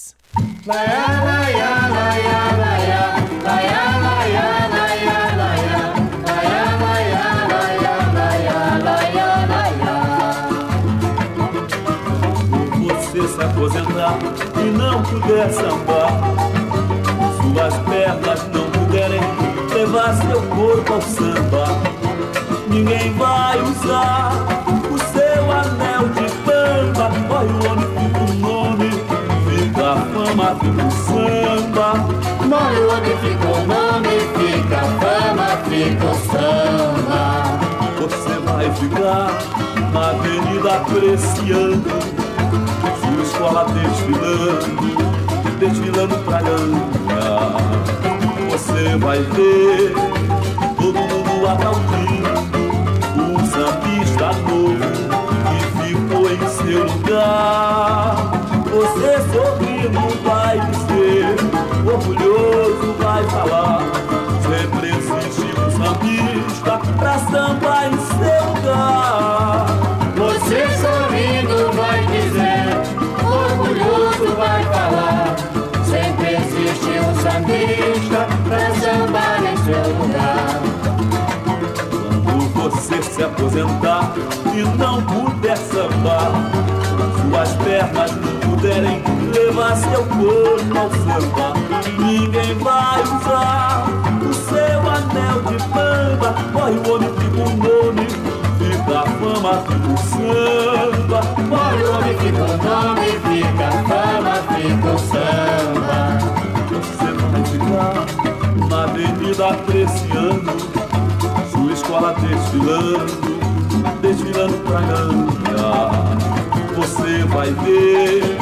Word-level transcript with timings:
Se 13.35 13.43
aposentar 13.43 14.17
e 14.61 14.71
não 14.71 15.03
puder 15.03 15.51
sambar, 15.53 16.09
suas 17.41 17.75
pernas 17.89 18.47
não 18.53 18.71
puderem 18.71 19.21
levar 19.73 20.15
seu 20.15 20.41
corpo 20.43 20.93
ao 20.95 21.03
samba, 21.03 21.67
ninguém 22.69 23.13
vai 23.15 23.61
usar 23.61 24.64
na 39.05 40.09
avenida 40.09 40.77
apreciando 40.77 41.91
sua 43.01 43.23
escola 43.23 43.67
desfilando, 43.67 44.97
desfilando 45.59 46.17
pra 46.25 46.41
ganhar. 46.41 47.57
Você 48.51 48.97
vai 48.97 49.19
ver 49.19 49.95
todo 50.79 50.99
mundo 50.99 51.47
aplaudindo 51.47 52.33
um 53.21 53.39
sambista 53.47 54.33
novo 54.49 54.79
que 55.51 55.59
ficou 55.83 56.31
em 56.31 56.49
seu 56.49 56.85
lugar. 56.85 57.84
Se 82.85 83.23
aposentar 83.23 84.13
e 84.55 84.63
não 84.77 85.01
puder 85.03 85.57
sambar, 85.57 86.33
suas 87.23 87.53
pernas 87.65 88.11
não 88.13 88.51
puderem 88.51 89.03
levar 89.33 89.75
seu 89.77 90.05
corpo 90.05 90.79
ao 90.79 90.91
samba, 90.91 91.55
ninguém 91.99 92.55
vai 92.59 93.03
usar 93.03 93.87
o 94.21 94.35
seu 94.35 94.81
anel 94.81 95.41
de 95.47 95.57
bamba. 95.69 96.35
Corre 96.53 96.73
o 96.73 96.95
homem, 96.95 97.11
fica 97.15 97.41
o 97.41 97.57
nome, 97.57 98.07
fica 98.59 98.99
a 98.99 99.07
fama, 99.07 99.63
fica 99.63 99.89
o 99.89 99.97
samba. 99.97 101.21
Morre 101.49 101.83
o 101.85 101.97
homem, 101.97 102.15
fica 102.19 102.43
o 102.43 102.57
nome, 102.59 103.09
fica 103.25 103.65
a 103.67 103.71
fama, 103.89 104.35
fica 104.53 104.89
o 104.91 104.99
samba. 104.99 106.01
Você 106.69 107.09
vai 107.31 107.43
ficar 107.47 107.95
na 108.69 108.85
avenida 108.85 109.49
apreciando 109.49 110.84
escola 111.95 112.15
desfilando, 112.15 113.39
desfilando 114.03 114.59
pra 114.65 114.81
ganhar. 114.81 116.17
Você 116.75 117.25
vai 117.27 117.53
ver 117.53 118.37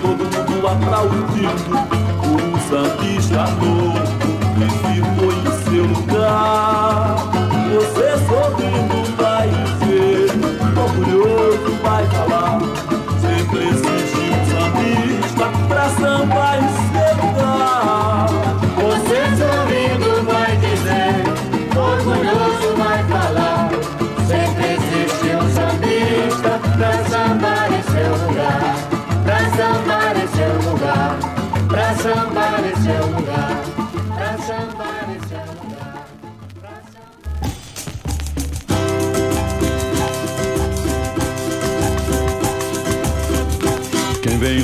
todo 0.00 0.24
mundo 0.24 0.66
aplaudindo, 0.66 1.76
o 2.24 2.58
sambista 2.68 3.44
novo 3.60 4.00
se 4.56 4.66
ficou 4.94 5.30
em 5.32 5.44
seu 5.64 5.84
lugar. 5.84 7.16
Você 7.74 8.06
sorrindo 8.26 8.98
vai 9.16 9.48
ver, 9.80 10.30
orgulhoso 10.80 11.68
vai 11.82 12.04
falar, 12.06 12.60
sempre 13.20 13.95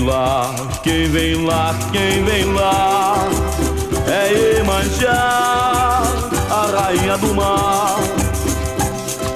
vem 0.03 0.07
lá, 0.07 0.55
quem 0.83 1.11
vem 1.11 1.45
lá, 1.45 1.75
quem 1.93 2.25
vem 2.25 2.53
lá 2.53 3.15
é 4.07 4.57
Iemanjá, 4.57 6.03
a 6.51 6.67
rainha 6.77 7.17
do 7.19 7.35
mar. 7.35 7.99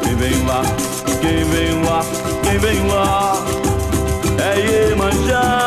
Quem 0.02 0.16
vem 0.16 0.46
lá, 0.46 0.62
quem 1.20 1.44
vem 1.44 1.84
lá, 1.84 2.04
quem 2.42 2.58
vem 2.58 2.86
lá 2.88 3.36
é 4.42 4.88
Iemanjá, 4.88 5.65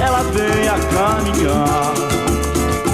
ela 0.00 0.22
vem 0.32 0.68
a 0.68 0.78
caminhar. 0.94 1.94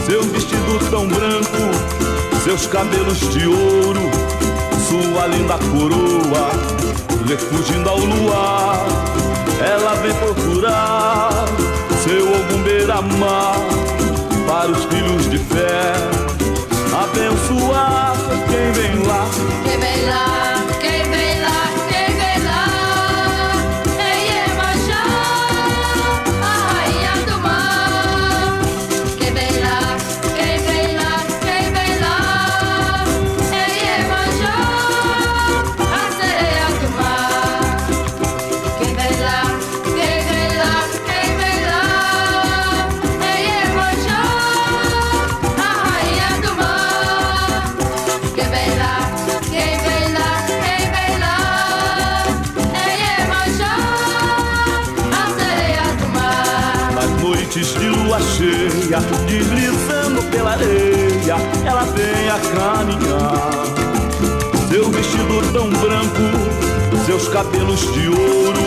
Seu 0.07 0.23
vestido 0.25 0.79
tão 0.91 1.07
branco, 1.07 2.43
seus 2.45 2.67
cabelos 2.67 3.19
de 3.33 3.47
ouro, 3.47 4.01
sua 4.89 5.27
linda 5.27 5.59
coroa, 5.71 6.51
refugindo 7.27 7.89
ao 7.89 7.99
luar. 7.99 8.87
Ela 9.61 9.95
vem 9.97 10.15
procurar 10.15 11.31
seu 12.03 12.27
algum 12.35 12.63
beira-mar 12.63 13.57
para 14.47 14.71
os 14.71 14.85
filhos 14.85 15.31
de 15.31 15.39
fé, 15.39 15.93
abençoar 16.93 18.15
quem 18.49 18.73
vem 18.73 19.07
lá. 19.07 19.27
Quem 19.65 19.79
vem 19.79 20.07
lá. 20.07 20.60
Cabelos 67.71 67.95
de 67.95 68.09
ouro, 68.09 68.60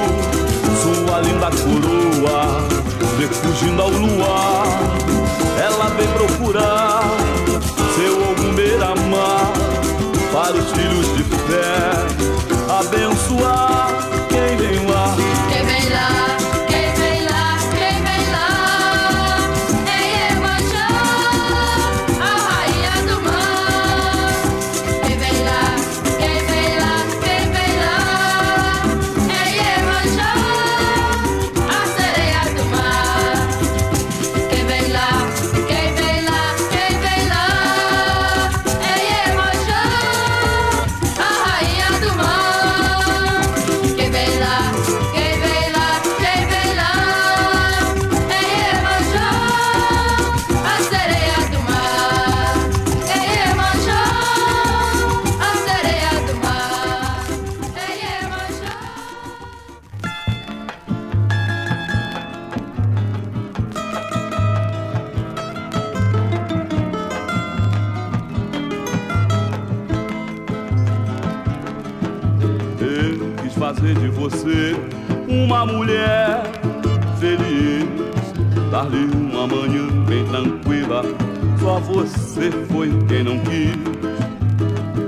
você 82.44 82.52
foi 82.72 82.90
quem 83.08 83.24
não 83.24 83.40
quis. 83.40 83.78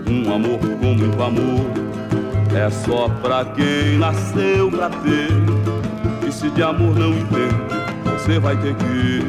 Um 0.07 0.33
amor 0.33 0.59
com 0.59 0.93
muito 0.93 1.21
amor 1.21 1.65
é 2.55 2.69
só 2.69 3.09
pra 3.21 3.43
quem 3.45 3.97
nasceu 3.97 4.69
pra 4.71 4.89
ter. 4.89 5.29
E 6.27 6.31
se 6.31 6.49
de 6.51 6.63
amor 6.63 6.95
não 6.97 7.11
entende, 7.11 7.55
você 8.05 8.39
vai 8.39 8.55
ter 8.57 8.75
que 8.75 9.21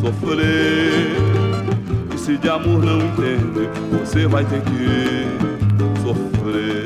sofrer. 0.00 1.16
E 2.14 2.18
se 2.18 2.36
de 2.36 2.48
amor 2.48 2.82
não 2.84 2.98
entende, 2.98 3.68
você 3.92 4.26
vai 4.26 4.44
ter 4.44 4.60
que 4.62 6.02
sofrer. 6.02 6.79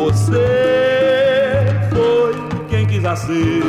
Você 0.00 1.66
foi 1.90 2.32
quem 2.70 2.86
quis 2.86 3.04
assim 3.04 3.60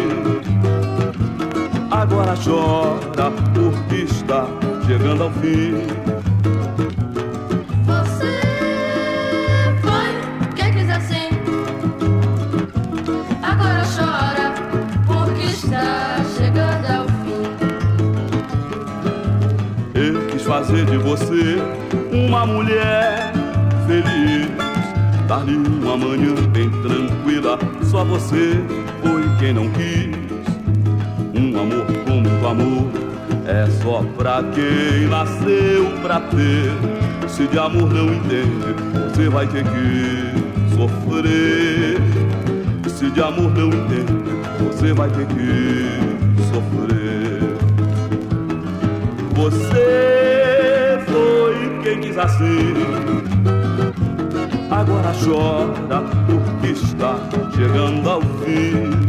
agora 1.91 2.33
chora 2.41 3.29
porque 3.53 4.03
está 4.03 4.47
chegando 4.88 5.23
ao 5.23 5.31
fim. 5.31 5.73
Você 7.85 8.31
foi 9.81 10.11
quem 10.55 10.73
quis 10.73 10.89
assim, 10.89 11.29
agora 13.43 13.83
chora 13.95 14.53
porque 15.05 15.47
está 15.47 16.23
chegando 16.38 16.88
ao 16.97 17.05
fim. 17.23 17.43
Eu 19.95 20.27
quis 20.27 20.43
fazer 20.43 20.85
de 20.85 20.97
você 20.97 21.57
uma 22.13 22.45
mulher 22.45 23.00
dar-lhe 25.51 25.58
uma 25.58 25.98
manhã 25.98 26.34
bem 26.51 26.70
tranquila. 26.81 27.58
Só 27.84 28.03
você 28.03 28.62
foi 29.01 29.24
quem 29.39 29.53
não 29.53 29.70
quis 29.70 30.22
um 31.34 31.60
amor 31.60 31.86
com 32.05 32.12
muito 32.12 32.48
amor 32.48 32.89
é 33.48 33.65
só 33.81 34.03
pra 34.17 34.43
quem 34.53 35.08
nasceu 35.08 35.91
pra 36.01 36.20
ter. 36.20 36.72
Se 37.27 37.48
de 37.48 37.58
amor 37.58 37.91
não 37.91 38.13
entende, 38.13 38.75
você 39.10 39.29
vai 39.29 39.48
ter 39.48 39.63
que 39.63 40.75
sofrer. 40.75 41.98
Se 42.88 43.10
de 43.10 43.22
amor 43.22 43.51
não 43.51 43.70
entende, 43.70 44.13
você 44.60 44.93
vai 44.93 45.10
ter 45.10 45.25
que 45.25 46.43
sofrer. 46.51 47.41
Você 49.36 51.00
foi 51.08 51.79
quem 51.84 52.00
quis 52.00 52.17
assim. 52.17 53.21
Agora 54.72 55.12
chora 55.13 56.01
porque 56.25 56.68
está 56.72 57.20
chegando 57.54 58.10
ao 58.10 58.22
fim. 58.22 59.00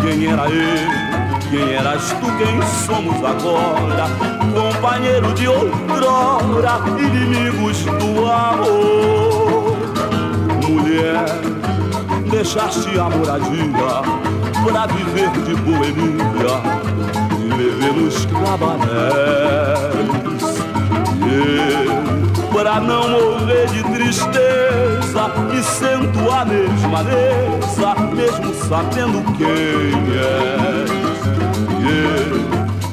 Quem 0.00 0.26
era 0.26 0.48
eu, 0.48 0.88
quem 1.50 1.74
eras 1.74 2.10
tu, 2.12 2.26
quem 2.38 2.60
somos 2.86 3.16
agora, 3.24 4.08
companheiro 4.54 5.32
de 5.34 5.48
outrora, 5.48 6.80
inimigos 6.98 7.84
do 7.84 8.26
amor. 8.30 9.76
Mulher, 10.68 11.24
deixaste 12.30 12.98
a 12.98 13.10
moradia 13.10 13.64
pra 14.64 14.86
viver 14.86 15.30
de 15.44 15.54
boemia 15.56 16.56
e 17.38 17.48
viver 17.54 17.92
nos 17.92 18.26
cabarés. 18.26 19.86
Yeah 21.26 22.06
pra 22.56 22.80
não 22.80 23.08
morrer 23.10 23.66
de 23.66 23.82
tristeza. 23.82 24.75
Me 25.14 25.62
sento 25.62 26.30
à 26.30 26.44
mesma 26.44 27.02
mesa, 27.04 27.94
mesmo 28.14 28.54
sabendo 28.68 29.22
quem 29.36 29.46
és. 29.46 30.90
Yeah. 31.80 32.36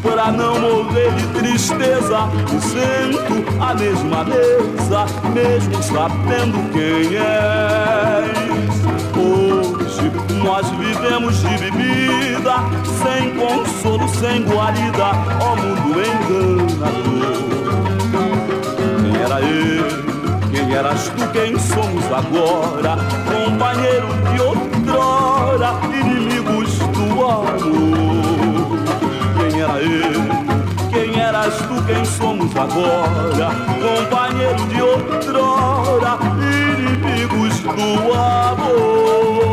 Pra 0.01 0.31
não 0.31 0.59
morrer 0.59 1.11
de 1.15 1.27
tristeza, 1.39 2.27
me 2.51 2.61
sento 2.61 3.43
à 3.61 3.73
mesma 3.73 4.23
mesa, 4.23 5.05
mesmo 5.33 5.83
sabendo 5.83 6.71
quem 6.71 7.17
és. 7.17 8.53
Hoje 9.17 10.11
nós 10.43 10.69
vivemos 10.71 11.35
de 11.41 11.57
bebida, 11.57 12.55
sem 13.01 13.35
consolo, 13.35 14.07
sem 14.09 14.43
guarida, 14.43 15.11
ó 15.41 15.55
mundo 15.55 15.99
enganador 15.99 17.53
era 19.23 19.39
eu, 19.41 19.85
quem 19.87 20.02
eras 20.73 21.07
tu, 21.09 21.27
quem 21.31 21.57
somos 21.59 22.03
agora, 22.05 22.97
companheiro 23.29 24.07
de 24.31 24.41
outrora, 24.41 25.75
inimigos 25.93 26.77
do 26.79 27.25
amor. 27.25 28.79
Quem 29.37 29.61
era 29.61 29.81
eu, 29.81 30.23
quem 30.91 31.19
eras 31.19 31.55
tu, 31.57 31.83
quem 31.85 32.03
somos 32.05 32.51
agora, 32.55 33.51
companheiro 33.81 34.65
de 34.67 34.81
outrora, 34.81 36.17
inimigos 36.41 37.59
do 37.59 38.13
amor. 38.13 39.52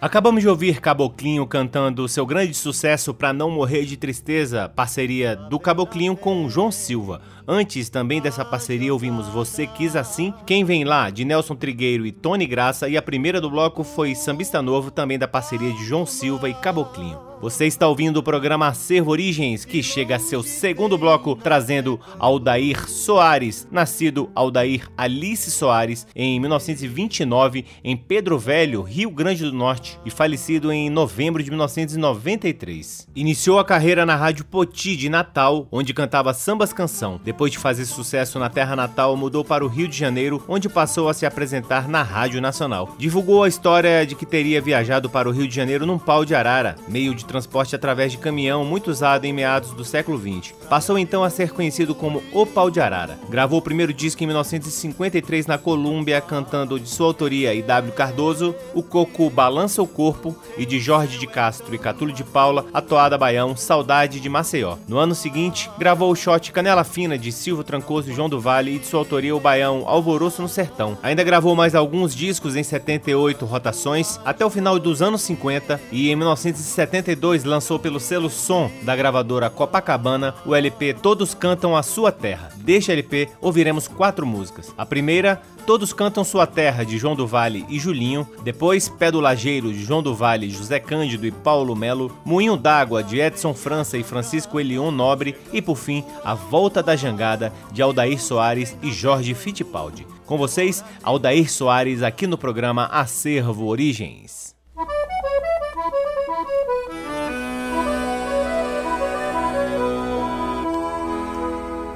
Acabamos 0.00 0.42
de 0.42 0.48
ouvir 0.48 0.80
Caboclinho 0.80 1.44
cantando 1.44 2.06
seu 2.06 2.24
grande 2.24 2.54
sucesso 2.54 3.12
Pra 3.12 3.32
Não 3.32 3.50
Morrer 3.50 3.84
de 3.84 3.96
Tristeza, 3.96 4.68
parceria 4.68 5.34
do 5.34 5.58
Caboclinho 5.58 6.16
com 6.16 6.48
João 6.48 6.70
Silva. 6.70 7.20
Antes 7.50 7.88
também 7.88 8.20
dessa 8.20 8.44
parceria 8.44 8.92
ouvimos 8.92 9.26
Você 9.28 9.66
Quis 9.66 9.96
Assim, 9.96 10.34
Quem 10.44 10.66
Vem 10.66 10.84
Lá, 10.84 11.08
de 11.08 11.24
Nelson 11.24 11.56
Trigueiro 11.56 12.04
e 12.04 12.12
Tony 12.12 12.46
Graça, 12.46 12.90
e 12.90 12.94
a 12.94 13.00
primeira 13.00 13.40
do 13.40 13.48
bloco 13.48 13.82
foi 13.82 14.14
Sambista 14.14 14.60
Novo, 14.60 14.90
também 14.90 15.18
da 15.18 15.26
parceria 15.26 15.72
de 15.72 15.82
João 15.82 16.04
Silva 16.04 16.50
e 16.50 16.52
Caboclinho. 16.52 17.28
Você 17.40 17.66
está 17.66 17.86
ouvindo 17.86 18.16
o 18.16 18.22
programa 18.22 18.66
Acervo 18.66 19.12
Origens, 19.12 19.64
que 19.64 19.80
chega 19.80 20.16
a 20.16 20.18
seu 20.18 20.42
segundo 20.42 20.98
bloco, 20.98 21.36
trazendo 21.36 22.00
Aldair 22.18 22.90
Soares, 22.90 23.68
nascido 23.70 24.28
Aldair 24.34 24.88
Alice 24.96 25.48
Soares 25.48 26.04
em 26.16 26.40
1929 26.40 27.64
em 27.84 27.96
Pedro 27.96 28.40
Velho, 28.40 28.82
Rio 28.82 29.08
Grande 29.08 29.44
do 29.44 29.52
Norte, 29.52 30.00
e 30.04 30.10
falecido 30.10 30.72
em 30.72 30.90
novembro 30.90 31.40
de 31.40 31.48
1993. 31.48 33.06
Iniciou 33.14 33.60
a 33.60 33.64
carreira 33.64 34.04
na 34.04 34.16
Rádio 34.16 34.44
Poti 34.44 34.96
de 34.96 35.08
Natal, 35.08 35.68
onde 35.70 35.94
cantava 35.94 36.34
sambas 36.34 36.72
canção. 36.72 37.20
Depois 37.22 37.37
de 37.46 37.58
fazer 37.58 37.84
sucesso 37.84 38.38
na 38.38 38.48
terra 38.48 38.74
natal, 38.74 39.16
mudou 39.16 39.44
para 39.44 39.64
o 39.64 39.68
Rio 39.68 39.86
de 39.86 39.96
Janeiro, 39.96 40.42
onde 40.48 40.68
passou 40.68 41.08
a 41.08 41.14
se 41.14 41.26
apresentar 41.26 41.86
na 41.88 42.02
Rádio 42.02 42.40
Nacional. 42.40 42.94
Divulgou 42.98 43.44
a 43.44 43.48
história 43.48 44.06
de 44.06 44.14
que 44.14 44.26
teria 44.26 44.60
viajado 44.60 45.10
para 45.10 45.28
o 45.28 45.32
Rio 45.32 45.46
de 45.46 45.54
Janeiro 45.54 45.86
num 45.86 45.98
pau 45.98 46.24
de 46.24 46.34
arara, 46.34 46.76
meio 46.88 47.14
de 47.14 47.24
transporte 47.24 47.76
através 47.76 48.12
de 48.12 48.18
caminhão 48.18 48.64
muito 48.64 48.90
usado 48.90 49.24
em 49.24 49.32
meados 49.32 49.70
do 49.72 49.84
século 49.84 50.18
XX. 50.18 50.54
Passou 50.68 50.98
então 50.98 51.22
a 51.22 51.30
ser 51.30 51.52
conhecido 51.52 51.94
como 51.94 52.22
O 52.32 52.46
Pau 52.46 52.70
de 52.70 52.80
Arara. 52.80 53.18
Gravou 53.28 53.58
o 53.58 53.62
primeiro 53.62 53.92
disco 53.92 54.22
em 54.22 54.26
1953 54.26 55.46
na 55.46 55.58
Colômbia, 55.58 56.20
cantando 56.20 56.78
de 56.78 56.88
sua 56.88 57.06
autoria 57.06 57.54
e 57.54 57.62
W. 57.62 57.92
Cardoso, 57.92 58.54
O 58.74 58.82
Coco 58.82 59.30
Balança 59.30 59.82
o 59.82 59.86
Corpo 59.86 60.36
e 60.56 60.66
de 60.66 60.78
Jorge 60.78 61.18
de 61.18 61.26
Castro 61.26 61.74
e 61.74 61.78
Catulo 61.78 62.12
de 62.12 62.24
Paula, 62.24 62.66
a 62.72 62.80
toada 62.80 63.18
Baião 63.18 63.56
Saudade 63.56 64.20
de 64.20 64.28
Maceió. 64.28 64.76
No 64.86 64.98
ano 64.98 65.14
seguinte, 65.14 65.70
gravou 65.78 66.10
o 66.10 66.16
shot 66.16 66.52
Canela 66.52 66.84
Fina 66.84 67.18
de 67.18 67.27
Silvio 67.32 67.64
Trancoso 67.64 68.10
e 68.10 68.14
João 68.14 68.28
do 68.28 68.40
Vale 68.40 68.74
e 68.74 68.78
de 68.78 68.86
sua 68.86 69.00
autoria 69.00 69.34
o 69.34 69.40
Baião 69.40 69.84
Alvoroço 69.86 70.42
no 70.42 70.48
Sertão. 70.48 70.98
Ainda 71.02 71.22
gravou 71.22 71.54
mais 71.54 71.74
alguns 71.74 72.14
discos 72.14 72.56
em 72.56 72.62
78 72.62 73.44
rotações 73.44 74.18
até 74.24 74.44
o 74.44 74.50
final 74.50 74.78
dos 74.78 75.00
anos 75.00 75.22
50 75.22 75.80
e 75.92 76.10
em 76.10 76.16
1972 76.16 77.28
2002 77.28 77.44
lançou 77.44 77.78
pelo 77.78 78.00
selo 78.00 78.30
Som 78.30 78.70
da 78.82 78.96
gravadora 78.96 79.50
Copacabana 79.50 80.34
o 80.44 80.54
LP 80.54 80.94
Todos 80.94 81.34
Cantam 81.34 81.76
a 81.76 81.82
Sua 81.82 82.10
Terra. 82.10 82.50
Deste 82.56 82.90
LP 82.90 83.28
ouviremos 83.40 83.86
quatro 83.86 84.26
músicas. 84.26 84.72
A 84.76 84.86
primeira, 84.86 85.40
Todos 85.68 85.92
Cantam 85.92 86.24
Sua 86.24 86.46
Terra, 86.46 86.82
de 86.82 86.96
João 86.96 87.14
do 87.14 87.26
Vale 87.26 87.66
e 87.68 87.78
Julinho. 87.78 88.26
Depois, 88.42 88.88
Pé 88.88 89.10
do 89.10 89.20
Lajeiro, 89.20 89.70
de 89.70 89.84
João 89.84 90.02
do 90.02 90.14
Vale, 90.14 90.48
José 90.48 90.80
Cândido 90.80 91.26
e 91.26 91.30
Paulo 91.30 91.76
Melo. 91.76 92.10
Moinho 92.24 92.56
d'Água, 92.56 93.02
de 93.02 93.20
Edson 93.20 93.52
França 93.52 93.98
e 93.98 94.02
Francisco 94.02 94.58
Elion 94.58 94.90
Nobre. 94.90 95.36
E 95.52 95.60
por 95.60 95.76
fim, 95.76 96.02
A 96.24 96.32
Volta 96.32 96.82
da 96.82 96.96
Jangada, 96.96 97.52
de 97.70 97.82
Aldair 97.82 98.18
Soares 98.18 98.74
e 98.82 98.90
Jorge 98.90 99.34
Fittipaldi. 99.34 100.06
Com 100.24 100.38
vocês, 100.38 100.82
Aldair 101.02 101.52
Soares, 101.52 102.02
aqui 102.02 102.26
no 102.26 102.38
programa 102.38 102.86
Acervo 102.86 103.66
Origens. 103.66 104.47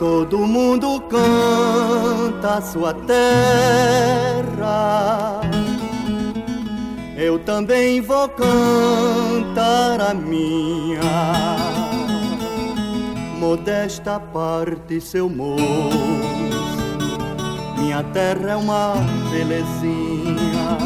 Todo 0.03 0.49
mundo 0.49 1.01
canta 1.03 2.57
a 2.57 2.61
sua 2.61 2.93
terra. 2.93 3.23
Eu 7.17 7.39
também 7.39 8.01
vou 8.01 8.29
cantar 8.31 10.01
a 10.01 10.13
minha. 10.13 11.01
Modesta 13.39 14.19
parte, 14.19 15.01
seu 15.01 15.29
moço. 15.29 15.63
Minha 17.79 18.03
terra 18.03 18.51
é 18.51 18.57
uma 18.57 18.95
belezinha. 19.31 20.79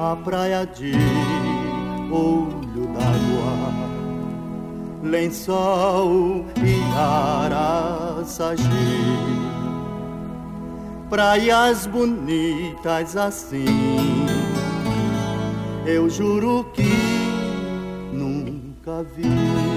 A 0.00 0.16
praia 0.16 0.66
de 0.66 0.94
olho 2.10 2.88
d'água 2.88 3.91
lençol 5.02 6.46
e 6.64 6.80
araçagi. 6.96 8.62
Praias 11.10 11.86
bonitas 11.86 13.16
assim, 13.16 14.26
eu 15.84 16.08
juro 16.08 16.64
que 16.72 16.90
nunca 18.12 19.02
vi. 19.14 19.71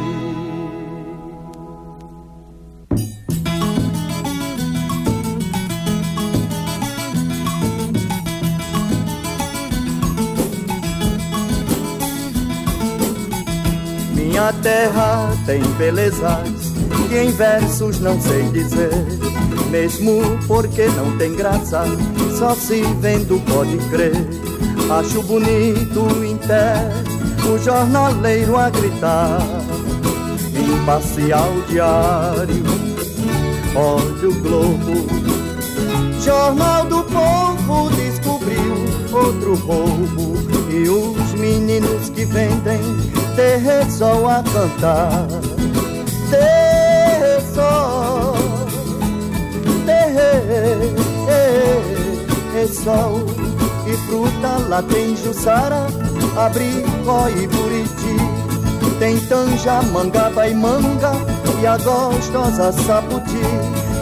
Minha 14.45 14.61
terra 14.61 15.27
tem 15.47 15.59
belezas 15.75 16.71
que 17.09 17.17
em 17.17 17.31
versos 17.31 17.99
não 17.99 18.21
sei 18.21 18.43
dizer. 18.49 18.91
Mesmo 19.71 20.21
porque 20.45 20.85
não 20.89 21.17
tem 21.17 21.35
graça, 21.35 21.83
só 22.37 22.53
se 22.53 22.83
vendo 23.01 23.43
pode 23.51 23.75
crer. 23.89 24.13
Acho 24.99 25.23
bonito 25.23 26.05
em 26.23 26.37
o 27.49 27.57
jornaleiro 27.57 28.55
a 28.55 28.69
gritar. 28.69 29.39
Imparcial 30.53 31.51
diário, 31.67 32.63
olha 33.75 34.29
o 34.29 34.41
globo. 34.41 35.07
Jornal 36.23 36.85
do 36.85 37.03
povo 37.05 37.89
descobriu 37.95 38.75
outro 39.11 39.55
roubo. 39.55 40.35
E 40.69 40.87
os 40.87 41.31
meninos 41.33 42.09
que 42.11 42.25
vendem 42.25 43.14
terre 43.35 43.89
sol 43.91 44.27
a 44.27 44.43
cantar. 44.43 45.27
Terre 46.29 47.41
sol, 47.53 48.35
terre, 49.85 50.95
sol 52.67 53.25
e 53.87 53.97
fruta 54.07 54.57
lá 54.69 54.81
tem 54.81 55.15
jussara, 55.15 55.87
abricó 56.37 57.29
e 57.29 57.47
buriti. 57.47 58.15
Tem 58.99 59.19
tanja, 59.27 59.81
mangaba 59.91 60.47
e 60.47 60.53
manga 60.53 61.11
e 61.61 61.67
a 61.67 61.77
gostosa 61.77 62.71
saputi. 62.71 63.43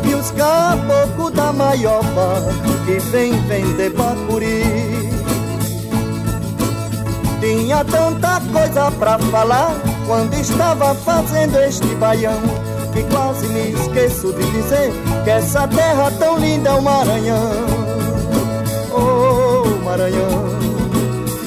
E 0.08 0.14
os 0.14 0.32
caboclos 0.32 1.32
da 1.32 1.52
maioba 1.52 2.44
que 2.86 3.00
vem 3.10 3.34
vender 3.48 3.90
bacuri. 3.92 5.03
Tinha 7.74 7.86
tanta 7.86 8.40
coisa 8.52 8.92
pra 8.92 9.18
falar 9.18 9.74
quando 10.06 10.36
estava 10.36 10.94
fazendo 10.94 11.60
este 11.60 11.88
baião 11.96 12.40
que 12.94 13.02
quase 13.06 13.48
me 13.48 13.72
esqueço 13.72 14.32
de 14.32 14.44
dizer 14.52 14.94
que 15.24 15.30
essa 15.32 15.68
terra 15.68 16.12
tão 16.20 16.38
linda 16.38 16.70
é 16.70 16.74
o 16.74 16.82
Maranhão. 16.84 17.52
Maranhão, 19.84 20.50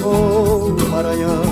oh 0.03 0.89
Maranhão. 0.91 1.46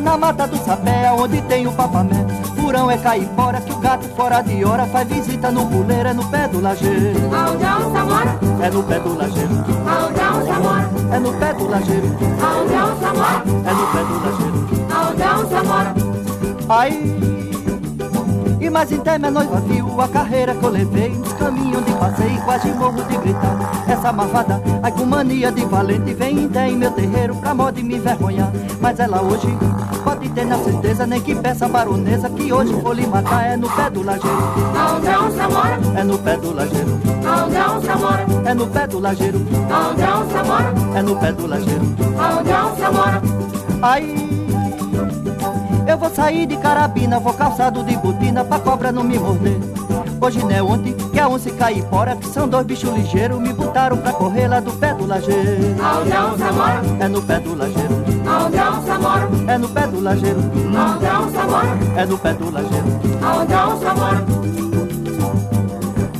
Na 0.00 0.16
mata 0.16 0.46
do 0.46 0.56
sapé, 0.64 1.10
onde 1.12 1.40
tem 1.42 1.66
o 1.66 1.72
papamé. 1.72 2.26
Furão 2.56 2.90
é 2.90 2.98
caipora, 2.98 3.60
que 3.60 3.72
o 3.72 3.78
gato 3.78 4.08
fora 4.14 4.42
de 4.42 4.64
hora 4.64 4.86
faz 4.86 5.08
visita 5.08 5.50
no 5.50 5.66
puleiro, 5.66 6.08
é 6.08 6.12
no 6.12 6.24
pé 6.28 6.48
do 6.48 6.60
lajeiro. 6.60 7.34
Aonde 7.34 7.64
a 7.64 7.78
onça 7.78 8.04
mora? 8.04 8.38
É 8.62 8.70
no 8.70 8.82
pé 8.82 9.00
do 9.00 9.16
lajeiro. 9.16 9.54
Aonde 9.88 10.20
a 10.20 10.32
onça 10.34 10.60
mora? 10.60 10.90
É 11.12 11.18
no 11.18 11.32
pé 11.34 11.52
do 11.54 11.68
lajeiro. 11.68 12.16
Aonde 12.42 12.74
a 12.74 12.86
onça 12.86 13.14
mora? 13.14 13.42
É 13.66 13.74
no 13.74 13.86
pé 13.92 14.04
do 14.04 14.24
lajeiro. 14.24 14.68
Aonde 14.94 15.22
a 15.22 15.38
onça 15.38 15.64
mora? 15.64 15.94
Aí 16.68 17.28
e 18.60 18.68
mais 18.68 18.90
em 18.90 18.98
minha 18.98 19.30
noiva 19.30 19.60
viu 19.60 20.00
a 20.00 20.08
carreira 20.08 20.54
que 20.54 20.62
eu 20.64 20.68
levei 20.68 21.10
Nos 21.10 21.32
caminhos 21.34 21.84
de 21.86 21.92
passeio 21.92 22.40
quase 22.42 22.68
morro 22.72 23.02
de 23.04 23.16
gritar 23.16 23.56
Essa 23.88 24.12
malvada, 24.12 24.60
ai 24.82 24.92
com 24.92 25.06
mania 25.06 25.52
de 25.52 25.64
valente 25.64 26.12
Vem 26.12 26.40
em 26.40 26.76
meu 26.76 26.90
terreiro 26.90 27.36
pra 27.36 27.54
modo 27.54 27.76
de 27.76 27.82
me 27.82 27.96
envergonhar 27.96 28.52
Mas 28.80 28.98
ela 28.98 29.22
hoje 29.22 29.46
pode 29.98 30.28
ter 30.30 30.44
na 30.44 30.58
certeza 30.58 31.06
Nem 31.06 31.20
que 31.20 31.34
peça 31.34 31.66
a 31.66 31.68
baronesa 31.68 32.30
que 32.30 32.52
hoje 32.52 32.72
vou 32.74 32.92
lhe 32.92 33.06
matar 33.06 33.46
É 33.46 33.56
no 33.56 33.68
pé 33.70 33.90
do 33.90 34.02
lajeiro 34.02 34.38
Aonde 34.76 35.08
a 35.08 35.22
onça 35.22 35.48
mora? 35.48 35.78
É 35.96 36.04
no 36.04 36.18
pé 36.18 36.36
do 36.36 36.54
lajeiro 36.54 37.00
Aonde 37.26 37.56
a 37.56 37.72
onça 37.72 37.96
mora? 37.96 38.26
É 38.44 38.54
no 38.54 38.66
pé 38.66 38.86
do 38.86 38.98
lajeiro 38.98 39.46
Aonde 39.70 40.02
a 40.02 40.18
onça 40.18 40.44
mora? 40.44 40.74
É 40.98 41.02
no 41.02 41.16
pé 41.16 41.32
do 41.32 41.46
lajeiro 41.46 41.96
Aonde 42.18 42.52
a 42.52 42.66
onça 42.66 42.92
mora? 42.92 43.22
Aí 43.82 44.28
eu 45.88 45.96
vou 45.96 46.10
sair 46.10 46.46
de 46.46 46.56
carabina, 46.58 47.18
vou 47.18 47.32
calçado 47.32 47.82
de 47.82 47.96
botina 47.96 48.44
pra 48.44 48.58
cobra 48.58 48.92
não 48.92 49.02
me 49.02 49.18
morder. 49.18 49.56
Hoje 50.20 50.40
não 50.40 50.50
é 50.50 50.62
ontem 50.62 50.94
que 50.94 51.18
a 51.18 51.28
onça 51.28 51.50
cai 51.52 51.80
fora, 51.88 52.16
que 52.16 52.26
são 52.26 52.48
dois 52.48 52.66
bichos 52.66 52.92
ligeiros, 52.92 53.40
me 53.40 53.52
botaram 53.52 53.96
pra 53.96 54.12
correr 54.12 54.48
lá 54.48 54.58
do 54.60 54.72
pé 54.72 54.92
do 54.92 55.06
lajeiro. 55.06 55.82
Aonde 55.82 56.12
a 56.12 56.26
onça 56.26 56.52
mora? 56.52 56.82
É 57.00 57.08
no 57.08 57.22
pé 57.22 57.40
do 57.40 57.54
lajeiro. 57.54 58.04
Aonde 58.26 58.58
a 58.58 58.70
onça 58.72 58.98
mora? 58.98 59.28
É 59.46 59.58
no 59.58 59.68
pé 59.68 59.86
do 59.86 60.00
lajeiro. 60.00 60.40
Aonde 60.76 61.06
a 61.06 61.20
onça 61.20 61.44
mora? 61.44 61.68
É 61.96 62.06
no 62.06 62.18
pé 62.18 62.34
do 62.34 62.50
lajeiro. 62.50 62.86
Aonde 63.22 63.54
a 63.54 63.68
onça 63.68 63.94
mora? 63.94 64.67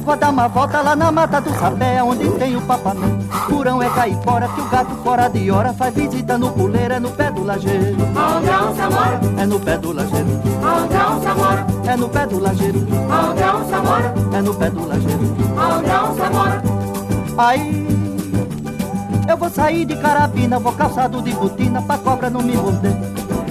Vou 0.09 0.17
dar 0.17 0.31
uma 0.31 0.49
volta 0.49 0.81
lá 0.81 0.97
na 0.97 1.13
mata 1.13 1.39
do 1.39 1.51
sapé, 1.51 2.03
onde 2.03 2.31
tem 2.39 2.57
o 2.57 2.63
papamé. 2.63 3.07
Curão 3.47 3.83
é 3.83 3.91
caipora, 3.91 4.49
que 4.49 4.63
o 4.63 4.65
gato 4.71 4.95
fora 5.05 5.29
de 5.29 5.51
hora 5.51 5.75
faz 5.75 5.95
visita 5.95 6.39
no 6.39 6.51
puleiro, 6.51 6.95
é 6.95 6.99
no 6.99 7.11
pé 7.11 7.31
do 7.31 7.45
lajeiro. 7.45 7.95
Aonde 8.17 8.49
a 8.49 8.65
onça 8.65 8.89
mora? 8.89 9.21
É 9.37 9.45
no 9.45 9.61
pé 9.61 9.77
do 9.77 9.93
lajeiro. 9.93 10.43
Aonde 10.65 10.97
a 10.97 11.11
onça 11.11 11.35
mora? 11.35 11.67
É 11.85 11.97
no 11.99 12.09
pé 12.09 12.27
do 12.27 12.41
lajeiro. 12.41 12.87
Aonde 13.11 13.43
a 13.43 13.57
onça 13.57 13.83
mora? 13.83 14.15
É 14.33 14.41
no 14.41 14.55
pé 14.55 14.71
do 14.71 14.89
lajeiro. 14.89 15.37
Aonde 15.59 15.91
a 15.91 16.05
onça 16.05 16.31
mora? 16.31 16.63
Aí 17.37 17.87
eu 19.29 19.37
vou 19.37 19.51
sair 19.51 19.85
de 19.85 19.95
carabina, 19.97 20.59
vou 20.59 20.73
calçado 20.73 21.21
de 21.21 21.33
botina 21.33 21.83
pra 21.83 21.99
cobra 21.99 22.31
não 22.31 22.41
me 22.41 22.57
morder. 22.57 22.97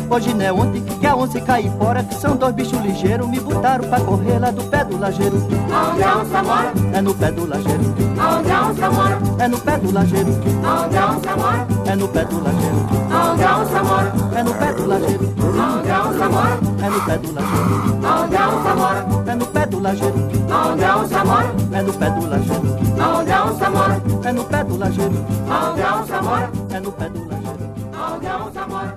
Hoje 0.09 0.33
não 0.33 0.45
é 0.45 0.51
ontem 0.51 0.81
que 0.81 1.05
a 1.05 1.15
onça 1.15 1.39
cai 1.41 1.69
fora 1.77 2.01
Que 2.03 2.15
são 2.15 2.35
dois 2.35 2.55
bichos 2.55 2.79
ligeiros 2.81 3.27
Me 3.27 3.39
botaram 3.39 3.87
pra 3.89 3.99
correr 3.99 4.39
lá 4.39 4.51
do 4.51 4.63
pé 4.63 4.83
do 4.85 4.97
lajeiro 4.97 5.37
Aonde 5.71 6.03
a 6.03 6.17
onça 6.17 6.43
mora? 6.43 6.73
É 6.93 7.01
no 7.01 7.13
pé 7.13 7.31
do 7.31 7.45
lajeiro 7.45 7.95
Aonde 8.19 8.51
a 8.51 8.67
onça 8.67 8.89
mora? 8.89 9.19
É 9.39 9.47
no 9.47 9.59
pé 9.59 9.77
do 9.77 9.91
lajeiro 9.93 10.29
Aonde 10.63 10.97
a 10.97 11.09
onça 11.11 11.35
mora? 11.35 11.67
É 11.85 11.95
no 11.95 12.07
pé 12.07 12.25
do 12.25 12.41
lajeiro 12.41 12.87
Aonde 13.11 13.43
a 13.43 13.57
onça 13.57 13.83
mora? 13.83 14.11
É 14.35 14.43
no 14.43 14.53
pé 14.53 14.73
do 14.73 14.87
lajeiro 14.87 15.33
Aonde 15.59 15.91
a 15.91 16.03
onça 16.07 16.29
mora? 16.29 16.59
É 16.81 16.89
no 16.89 17.01
pé 17.01 17.17
do 17.17 17.33
lajeiro 17.33 17.97
Aonde 18.07 18.35
a 18.35 18.49
onça 18.49 18.75
mora? 18.75 19.05
É 19.27 19.35
no 19.35 19.45
pé 19.47 19.65
do 19.65 19.79
lajeiro 19.81 20.29
Aonde 20.49 20.83
a 20.85 20.97
onça 20.97 21.25
mora? 21.25 21.55
É 21.73 21.81
no 21.83 21.93
pé 21.93 22.09
do 22.09 22.27
lajeiro 22.27 22.77
Aonde 22.99 23.31
a 23.31 23.45
onça 23.45 23.69
mora? 23.69 24.01
É 24.23 24.31
no 24.31 24.43
pé 24.45 24.63
do 24.63 24.77
lajeiro 24.77 25.25
Aonde 25.49 25.81
a 25.81 25.95
onça 25.97 26.21
mora? 26.21 26.51
É 26.71 26.79
no 26.79 26.91
pé 26.91 27.09
do 27.09 27.19
lajeiro 27.27 27.57
Aonde 27.93 28.27
a 28.27 28.37
onça 28.37 28.67
mora? 28.67 28.96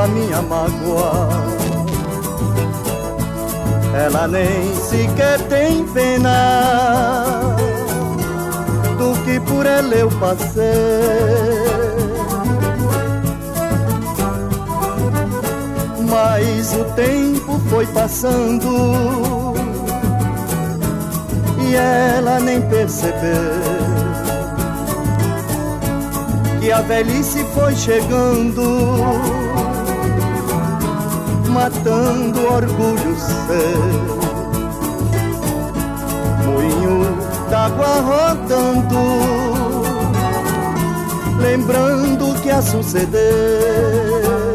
a 0.00 0.08
minha 0.08 0.40
mágoa. 0.40 1.28
Ela 3.94 4.26
nem 4.28 4.74
sequer 4.76 5.38
tem 5.48 5.84
pena 5.88 7.24
do 8.96 9.12
que 9.24 9.38
por 9.40 9.66
ela 9.66 9.94
eu 9.94 10.10
passei. 10.12 10.64
Mas 16.08 16.72
o 16.74 16.84
tempo 16.94 17.60
foi 17.68 17.86
passando 17.86 19.54
e 21.58 21.74
ela 21.76 22.40
nem 22.40 22.60
percebeu 22.62 23.90
que 26.60 26.72
a 26.72 26.80
velhice 26.80 27.44
foi 27.54 27.74
chegando 27.76 29.39
matando 31.50 32.46
orgulho 32.46 33.16
seu. 33.18 34.20
Moinho 36.46 37.16
d'água 37.50 38.00
rodando, 38.00 39.00
lembrando 41.40 42.40
que 42.40 42.50
a 42.50 42.62
suceder. 42.62 44.49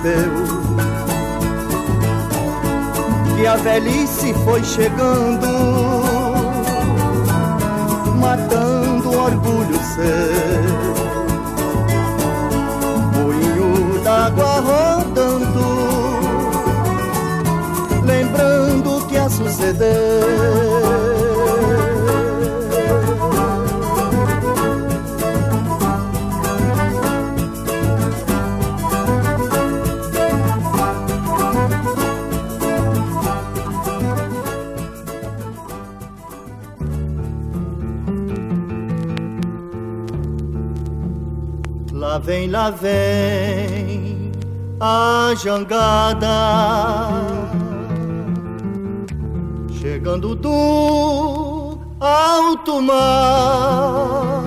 Percebeu 0.00 0.46
que 3.36 3.46
a 3.46 3.56
velhice 3.56 4.34
foi 4.44 4.62
chegando, 4.64 5.46
vem 42.70 44.32
a 44.80 45.34
jangada, 45.36 46.28
chegando 49.80 50.34
do 50.34 51.78
alto 52.00 52.80
mar, 52.80 54.42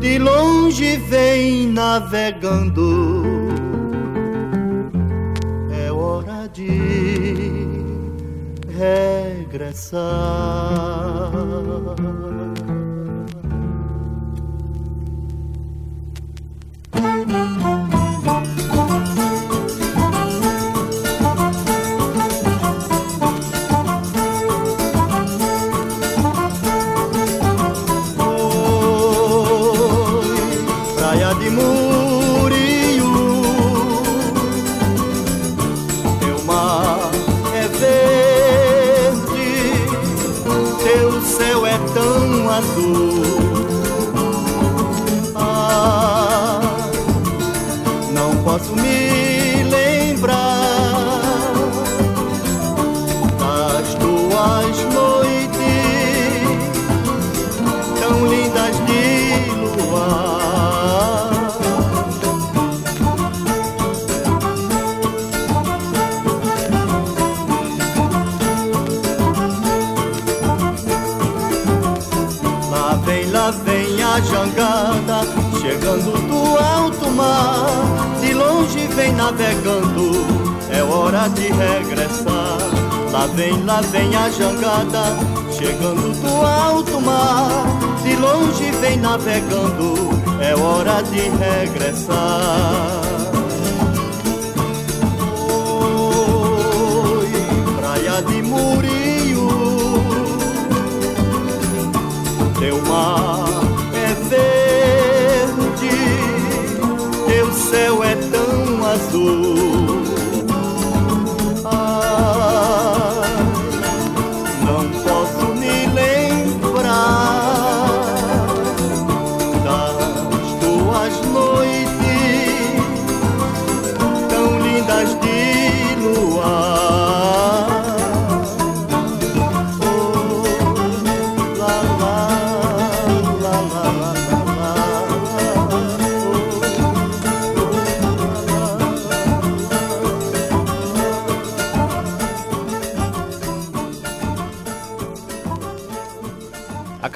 de 0.00 0.18
longe 0.18 0.96
vem 0.96 1.68
navegando. 1.68 3.24
É 5.70 5.92
hora 5.92 6.48
de 6.52 7.68
regressar. 8.78 10.87
Chegando 31.38 31.67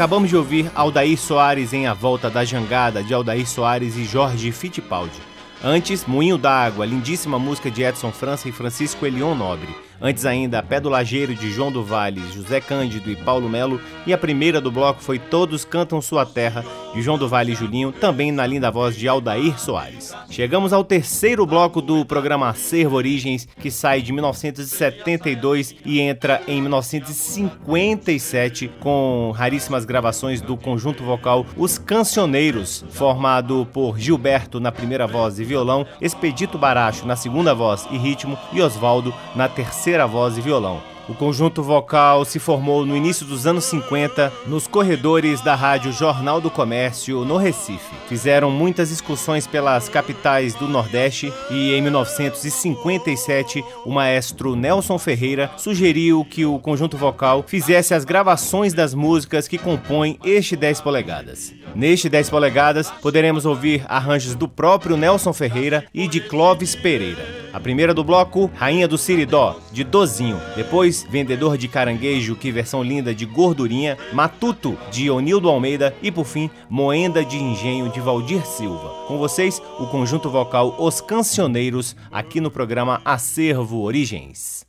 Acabamos 0.02 0.30
de 0.30 0.36
ouvir 0.36 0.68
Aldair 0.74 1.16
Soares 1.16 1.72
em 1.72 1.86
A 1.86 1.94
Volta 1.94 2.28
da 2.28 2.44
Jangada, 2.44 3.04
de 3.04 3.14
Aldair 3.14 3.46
Soares 3.46 3.96
e 3.96 4.04
Jorge 4.04 4.50
Fittipaldi. 4.50 5.20
Antes, 5.62 6.04
Moinho 6.06 6.36
d'Água, 6.36 6.84
lindíssima 6.84 7.38
música 7.38 7.70
de 7.70 7.84
Edson 7.84 8.10
França 8.10 8.48
e 8.48 8.52
Francisco 8.52 9.06
Elion 9.06 9.36
Nobre. 9.36 9.68
Antes 10.04 10.26
ainda, 10.26 10.60
Pé 10.64 10.80
do 10.80 10.88
Lajeiro 10.88 11.32
de 11.32 11.52
João 11.52 11.70
do 11.70 11.84
Vale, 11.84 12.20
José 12.34 12.60
Cândido 12.60 13.08
e 13.08 13.14
Paulo 13.14 13.48
Melo. 13.48 13.80
E 14.04 14.12
a 14.12 14.18
primeira 14.18 14.60
do 14.60 14.72
bloco 14.72 15.00
foi 15.00 15.16
Todos 15.16 15.64
Cantam 15.64 16.02
Sua 16.02 16.26
Terra, 16.26 16.64
de 16.92 17.00
João 17.00 17.16
do 17.16 17.28
Vale 17.28 17.52
e 17.52 17.54
Julinho, 17.54 17.92
também 17.92 18.32
na 18.32 18.44
linda 18.44 18.68
voz 18.68 18.96
de 18.96 19.06
Aldair 19.06 19.56
Soares. 19.60 20.12
Chegamos 20.28 20.72
ao 20.72 20.82
terceiro 20.82 21.46
bloco 21.46 21.80
do 21.80 22.04
programa 22.04 22.48
Acervo 22.48 22.96
Origens, 22.96 23.46
que 23.60 23.70
sai 23.70 24.02
de 24.02 24.12
1972 24.12 25.76
e 25.86 26.00
entra 26.00 26.42
em 26.48 26.60
1957 26.60 28.72
com 28.80 29.32
raríssimas 29.32 29.84
gravações 29.84 30.40
do 30.40 30.56
conjunto 30.56 31.04
vocal 31.04 31.46
Os 31.56 31.78
Cancioneiros, 31.78 32.84
formado 32.90 33.68
por 33.72 34.00
Gilberto 34.00 34.58
na 34.58 34.72
primeira 34.72 35.06
voz 35.06 35.38
e 35.38 35.44
violão, 35.44 35.86
Expedito 36.00 36.58
Baracho 36.58 37.06
na 37.06 37.14
segunda 37.14 37.54
voz 37.54 37.86
e 37.92 37.96
ritmo 37.96 38.36
e 38.52 38.60
Oswaldo 38.60 39.14
na 39.36 39.48
terceira 39.48 39.91
voz 40.06 40.38
e 40.38 40.40
violão. 40.40 40.91
O 41.08 41.14
conjunto 41.14 41.64
vocal 41.64 42.24
se 42.24 42.38
formou 42.38 42.86
no 42.86 42.96
início 42.96 43.26
dos 43.26 43.44
anos 43.44 43.64
50 43.64 44.32
nos 44.46 44.68
corredores 44.68 45.40
da 45.40 45.54
rádio 45.56 45.92
Jornal 45.92 46.40
do 46.40 46.48
Comércio, 46.48 47.24
no 47.24 47.36
Recife. 47.36 47.92
Fizeram 48.08 48.52
muitas 48.52 48.92
excursões 48.92 49.44
pelas 49.44 49.88
capitais 49.88 50.54
do 50.54 50.68
Nordeste 50.68 51.32
e, 51.50 51.74
em 51.74 51.82
1957, 51.82 53.64
o 53.84 53.90
maestro 53.90 54.54
Nelson 54.54 54.96
Ferreira 54.96 55.50
sugeriu 55.56 56.24
que 56.24 56.46
o 56.46 56.58
conjunto 56.60 56.96
vocal 56.96 57.44
fizesse 57.46 57.94
as 57.94 58.04
gravações 58.04 58.72
das 58.72 58.94
músicas 58.94 59.48
que 59.48 59.58
compõem 59.58 60.18
este 60.24 60.54
10 60.54 60.80
polegadas. 60.82 61.52
Neste 61.74 62.08
10 62.08 62.30
polegadas, 62.30 62.90
poderemos 63.02 63.44
ouvir 63.44 63.84
arranjos 63.88 64.36
do 64.36 64.46
próprio 64.46 64.96
Nelson 64.96 65.32
Ferreira 65.32 65.84
e 65.92 66.06
de 66.06 66.20
Clóvis 66.20 66.76
Pereira. 66.76 67.42
A 67.52 67.60
primeira 67.60 67.92
do 67.92 68.02
bloco, 68.02 68.50
Rainha 68.54 68.88
do 68.88 68.96
Siridó, 68.96 69.58
de 69.70 69.84
Dozinho. 69.84 70.40
Depois, 70.56 70.91
Vendedor 71.00 71.56
de 71.56 71.68
Caranguejo, 71.68 72.34
que 72.34 72.50
versão 72.50 72.82
linda 72.82 73.14
de 73.14 73.24
Gordurinha. 73.24 73.96
Matuto, 74.12 74.76
de 74.90 75.08
Onildo 75.08 75.48
Almeida. 75.48 75.94
E 76.02 76.10
por 76.10 76.24
fim, 76.24 76.50
Moenda 76.68 77.24
de 77.24 77.36
Engenho, 77.38 77.88
de 77.88 78.00
Valdir 78.00 78.44
Silva. 78.44 79.06
Com 79.06 79.16
vocês, 79.16 79.62
o 79.78 79.86
conjunto 79.86 80.28
vocal 80.28 80.74
Os 80.78 81.00
Cancioneiros, 81.00 81.94
aqui 82.10 82.40
no 82.40 82.50
programa 82.50 83.00
Acervo 83.04 83.80
Origens. 83.82 84.66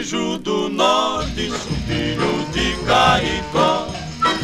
Sertanejo 0.00 0.38
do 0.38 0.68
norte, 0.68 1.50
filho 1.86 2.46
de 2.52 2.76
Caicó. 2.86 3.88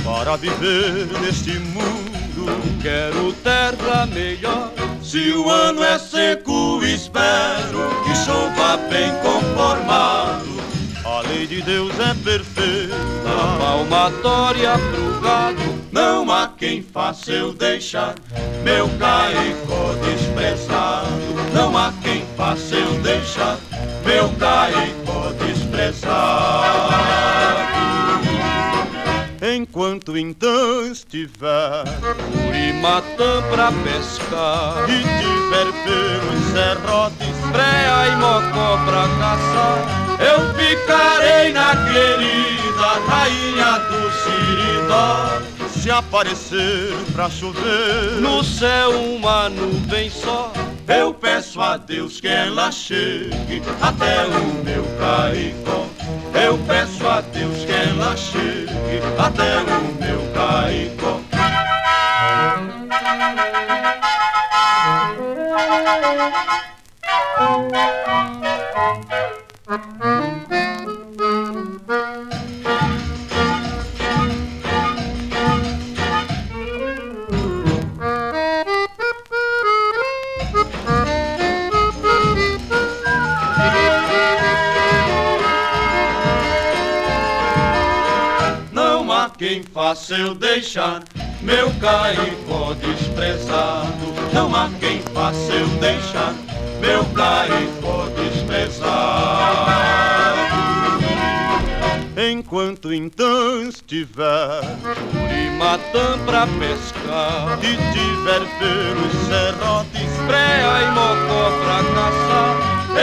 Para 0.04 0.36
viver 0.36 1.06
neste 1.20 1.58
mundo, 1.58 2.46
quero 2.82 3.32
terra 3.42 4.06
melhor. 4.06 4.72
Se 5.02 5.30
o 5.32 5.50
ano 5.50 5.82
é 5.82 5.98
seco, 5.98 6.80
espero 6.84 7.90
que 8.04 8.14
chova 8.24 8.76
bem 8.88 9.12
conformado. 9.22 10.56
A 11.04 11.20
lei 11.28 11.46
de 11.46 11.62
Deus 11.62 11.92
é 12.00 12.14
perfeita, 12.14 12.96
palmatória 13.58 14.72
pro 14.78 15.20
gado. 15.20 15.76
Não 15.92 16.30
há 16.30 16.48
quem 16.48 16.82
faça 16.82 17.32
eu 17.32 17.52
deixar 17.52 18.14
meu 18.62 18.88
caicó 18.98 19.94
desprezado. 20.04 21.06
Não 21.54 21.76
há 21.76 21.92
quem 22.02 22.24
faça 22.36 22.74
eu 22.74 23.00
deixar 23.00 23.56
meu 24.04 24.28
caicó 24.38 24.95
desprezado. 25.96 26.96
Enquanto 29.54 30.16
então 30.16 30.90
estiver 30.90 31.84
Urimatã 32.48 33.42
pra 33.50 33.70
pescar 33.84 34.88
E 34.88 35.02
tiver 35.02 35.72
pelos 35.84 36.44
serrotes 36.52 37.36
Freia 37.52 38.08
e 38.08 38.16
mocó 38.16 38.78
pra 38.84 39.02
caçar 39.18 40.05
Eu 40.18 40.54
ficarei 40.54 41.52
na 41.52 41.76
querida 41.86 42.88
rainha 43.06 43.78
do 43.78 44.10
Siridó 44.12 45.42
Se 45.70 45.90
aparecer 45.90 46.94
pra 47.12 47.28
chover 47.30 48.20
No 48.20 48.42
céu 48.42 48.90
uma 48.90 49.48
nuvem 49.48 50.10
só 50.10 50.52
eu 50.88 51.12
peço 51.12 51.60
a 51.60 51.76
Deus 51.76 52.20
que 52.20 52.28
ela 52.28 52.70
chegue 52.70 53.60
até 53.82 54.24
o 54.24 54.64
meu 54.64 54.84
caicó. 55.00 55.84
Eu 56.32 56.56
peço 56.58 57.04
a 57.08 57.20
Deus 57.20 57.64
que 57.64 57.72
ela 57.72 58.16
chegue 58.16 59.02
até 59.18 59.58
o 59.58 59.94
meu 60.00 60.32
caicó. 60.32 61.20
Quem 89.36 89.64
faça 89.64 90.14
eu 90.14 90.34
deixar 90.34 91.02
meu 91.42 91.72
caicó 91.80 92.72
desprezado. 92.74 94.14
Não 94.32 94.54
há 94.54 94.70
quem 94.78 95.00
faça 95.12 95.52
eu 95.52 95.66
deixar 95.80 96.45
meu 96.86 97.04
caicó 97.06 98.06
desprezado. 98.16 99.76
Enquanto 102.16 102.94
então 102.94 103.68
estiver 103.68 104.60
Urimatã 105.12 106.18
pra 106.24 106.46
pescar 106.46 107.58
E 107.62 107.76
tiver 107.92 108.40
pelos 108.58 109.12
serrotes 109.26 110.12
Preia 110.26 110.82
e 110.82 110.90
mocó 110.92 111.50
pra 111.62 111.78
caçar 111.92 112.54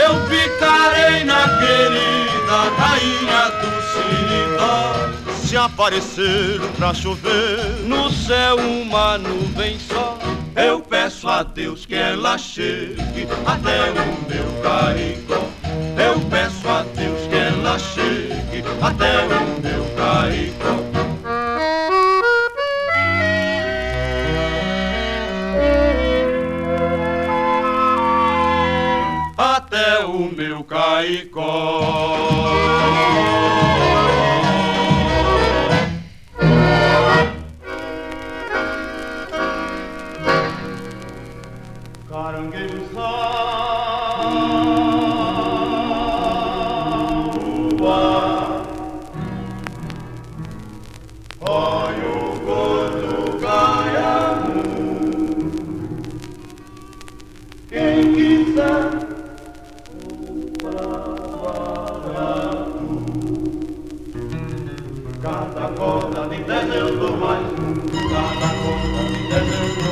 Eu 0.02 0.14
ficarei 0.26 1.22
na 1.24 1.42
querida 1.60 2.56
rainha 2.76 3.50
do 3.60 3.70
Siridó 3.92 5.14
se 5.44 5.58
aparecer 5.58 6.58
pra 6.78 6.92
chover 6.94 7.84
no 7.86 8.10
céu 8.10 8.56
uma 8.56 9.18
nuvem 9.18 9.78
só, 9.78 10.18
eu 10.56 10.80
peço 10.80 11.28
a 11.28 11.42
Deus 11.42 11.84
que 11.84 11.94
ela 11.94 12.38
chegue 12.38 13.26
até 13.46 13.90
o 13.90 14.28
meu 14.28 14.62
caicó. 14.62 15.48
Eu 15.96 16.20
peço 16.30 16.68
a 16.68 16.82
Deus 16.82 17.26
que 17.28 17.34
ela 17.34 17.78
chegue 17.78 18.64
até 18.80 19.24
o 19.26 19.60
meu 19.60 19.84
caicó. 19.96 20.84
Até 29.36 30.04
o 30.04 30.32
meu 30.32 30.62
caicó. 30.64 32.33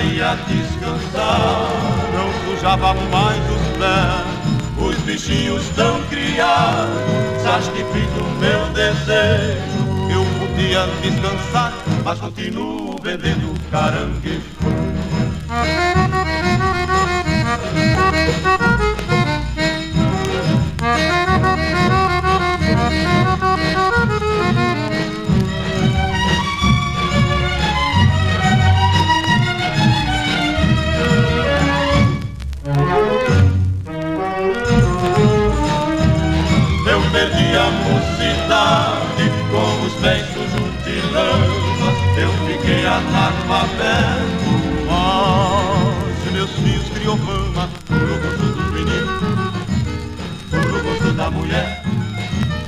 Ia 0.00 0.36
descansar, 0.46 1.68
não 2.14 2.54
sujava 2.54 2.94
mais 2.94 3.38
os 3.50 3.78
pés 3.78 4.38
os 4.80 4.96
bichinhos 4.98 5.62
estão 5.64 6.00
criados, 6.04 7.42
satisfeito 7.42 8.20
o 8.20 8.30
meu 8.38 8.68
desejo. 8.72 9.88
Eu 10.10 10.24
podia 10.38 10.86
descansar, 11.02 11.72
mas 12.04 12.18
continuo 12.20 12.96
vendendo 13.02 13.54
caranguejo. 13.70 14.42
Fiquei 42.98 43.06
analfabeto. 43.06 44.48
Mas 44.86 46.32
meus 46.32 46.50
filhos 46.50 46.88
criou 46.90 47.16
fama 47.18 47.68
no 47.88 48.18
gosto 48.20 48.46
dos 48.54 48.72
meninos, 48.72 49.22
no 50.52 50.82
gosto 50.82 51.12
da 51.12 51.30
mulher. 51.30 51.82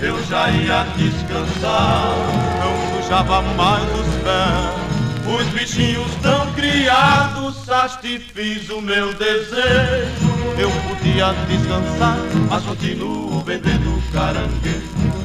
Eu 0.01 0.23
já 0.25 0.51
ia 0.51 0.85
descansar, 0.97 2.15
não 2.59 3.03
sujava 3.03 3.43
mais 3.43 3.85
os 3.85 4.15
pés. 4.23 4.81
Os 5.27 5.47
bichinhos 5.49 6.11
tão 6.23 6.51
criados, 6.53 7.55
satisfiz 7.65 8.69
o 8.71 8.81
meu 8.81 9.13
desejo. 9.15 10.31
Eu 10.59 10.71
podia 10.89 11.33
descansar, 11.47 12.17
mas 12.49 12.65
continuo 12.65 13.41
vendendo 13.45 14.03
caranguejo. 14.13 15.21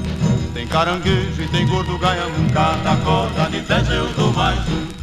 Tem 0.54 0.68
caranguejo 0.68 1.42
e 1.42 1.48
tem 1.50 1.68
gordo 1.68 1.98
gaiamu 1.98 2.50
Cada 2.54 2.96
corda 3.04 3.50
de 3.50 3.60
dez 3.60 3.90
eu 3.90 4.08
dou 4.14 4.32
mais 4.32 4.60
um 4.70 4.95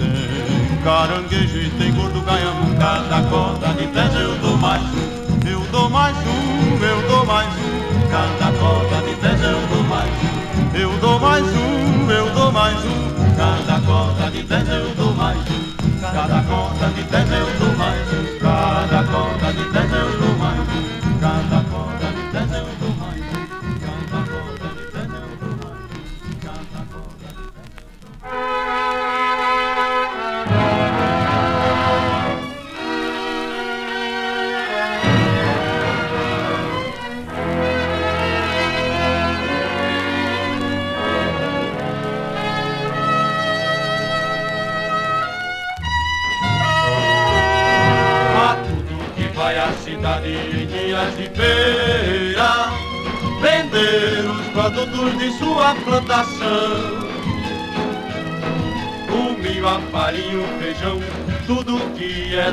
caranguejo 0.83 1.59
e 1.59 1.71
tem 1.71 1.93
gordo 1.95 2.21
gaiamu 2.23 2.75
Cada 2.79 3.23
corda 3.29 3.69
de 3.75 3.87
dez 3.87 4.15
eu 4.15 4.37
dou 4.39 4.57
mais 4.57 4.83
um. 4.83 5.49
Eu 5.49 5.61
dou 5.71 5.89
mais 5.89 6.17
um, 6.17 6.85
eu 6.85 7.09
dou 7.09 7.25
mais 7.25 7.49
um. 7.49 8.11
Cada 8.11 8.53
corda 8.59 9.03
de 9.03 9.15
dez 9.17 9.43
eu 9.43 9.67
dou 9.69 9.85
mais 9.85 10.11
um. 10.11 10.77
Eu 10.77 10.99
dou 10.99 11.19
mais 11.21 11.45
um, 11.45 12.11
eu 12.11 12.31
dou 12.35 12.53
mais 12.53 12.77
um. 12.85 13.37
Cada 13.37 13.81
corda 13.81 14.31
de 14.31 14.43
dez 14.43 14.69
eu 14.69 14.95
dou 14.97 15.15
mais 15.15 15.39
um. 15.39 16.01
Cada 16.01 16.43
corda 16.43 16.87
de 16.89 17.03
dez 17.03 17.31
eu 17.31 17.47
dou 17.59 17.77
mais 17.77 18.13
um 18.13 18.22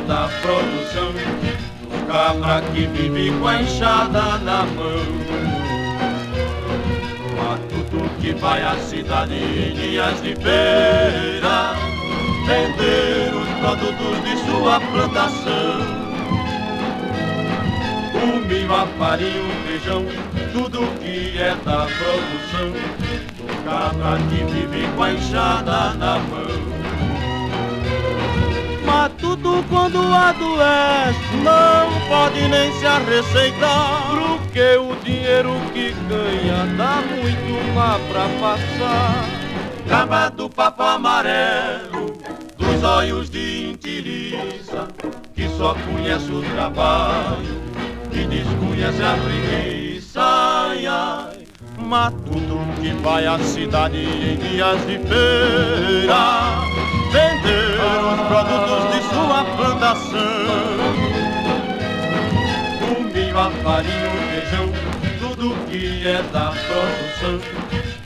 da 0.10 0.28
produção 0.42 1.12
do 1.12 2.08
cabra 2.08 2.64
que 2.74 2.88
vive 2.88 3.32
com 3.38 3.48
a 3.48 3.62
enxada 3.62 4.40
na 4.40 4.64
mão. 4.64 5.06
A 7.40 7.58
tudo 7.70 8.10
que 8.20 8.34
vai 8.34 8.64
à 8.64 8.76
cidade 8.78 9.36
em 9.36 9.76
dias 9.76 10.20
de 10.24 10.36
feira 10.36 11.76
vender 12.48 13.32
os 13.36 13.50
produtos 13.60 14.24
de 14.24 14.36
sua 14.50 14.80
plantação. 14.80 16.00
O 18.16 18.48
milho, 18.48 18.74
a 18.74 18.88
farinha, 18.98 19.44
o 19.44 19.68
feijão, 19.68 20.06
tudo 20.52 20.88
que 21.00 21.38
é 21.38 21.56
da 21.64 21.86
produção 21.86 22.72
do 23.38 23.64
cabra 23.64 24.18
que 24.28 24.44
vive 24.52 24.88
com 24.96 25.04
a 25.04 25.14
enxada 25.14 25.94
na 25.94 26.18
mão. 26.18 26.49
Tudo 29.30 29.64
quando 29.70 30.00
adoece 30.12 31.38
não 31.44 32.08
pode 32.08 32.48
nem 32.48 32.74
se 32.74 32.86
arreceitar. 32.88 34.10
Porque 34.10 34.76
o 34.78 34.96
dinheiro 35.04 35.54
que 35.72 35.92
ganha 36.10 36.66
dá 36.76 37.04
muito 37.08 37.76
lá 37.76 38.00
pra 38.10 38.28
passar. 38.42 39.26
Cabra 39.88 40.32
do 40.32 40.50
papo 40.50 40.82
amarelo, 40.82 42.18
dos 42.58 42.84
olhos 42.84 43.30
de 43.30 43.72
intiriça 43.72 44.88
Que 45.34 45.48
só 45.58 45.74
conhece 45.74 46.32
o 46.32 46.42
trabalho, 46.42 47.62
que 48.12 48.26
desconhece 48.26 49.02
a 49.02 49.12
ai, 49.12 49.89
tudo 51.90 52.80
que 52.80 52.94
vai 53.02 53.26
à 53.26 53.40
cidade 53.40 53.98
em 53.98 54.38
dias 54.38 54.80
de 54.86 55.00
feira. 55.00 56.62
Vender 57.12 57.80
os 58.06 58.20
produtos 58.28 58.84
de 58.94 59.02
sua 59.10 59.44
plantação. 59.58 60.20
O 62.92 63.04
milho, 63.04 63.40
a 63.40 63.50
farinha, 63.64 64.08
o 64.08 64.22
feijão 64.30 64.70
Tudo 65.20 65.56
que 65.66 66.08
é 66.08 66.22
da 66.32 66.52
produção. 66.52 67.40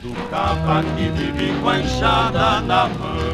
Do 0.02 0.14
cabra 0.30 0.82
que 0.96 1.08
vive 1.10 1.52
com 1.60 1.68
a 1.68 1.78
enxada 1.78 2.60
na 2.62 2.88
mão 2.88 3.33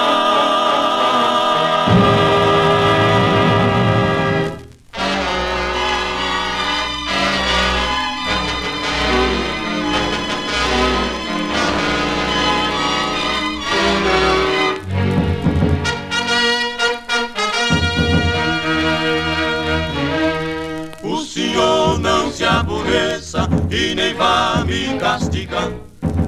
aborreça 23.31 23.47
e 23.69 23.95
nem 23.95 24.13
vá 24.13 24.63
me 24.65 24.97
castigar 24.99 25.69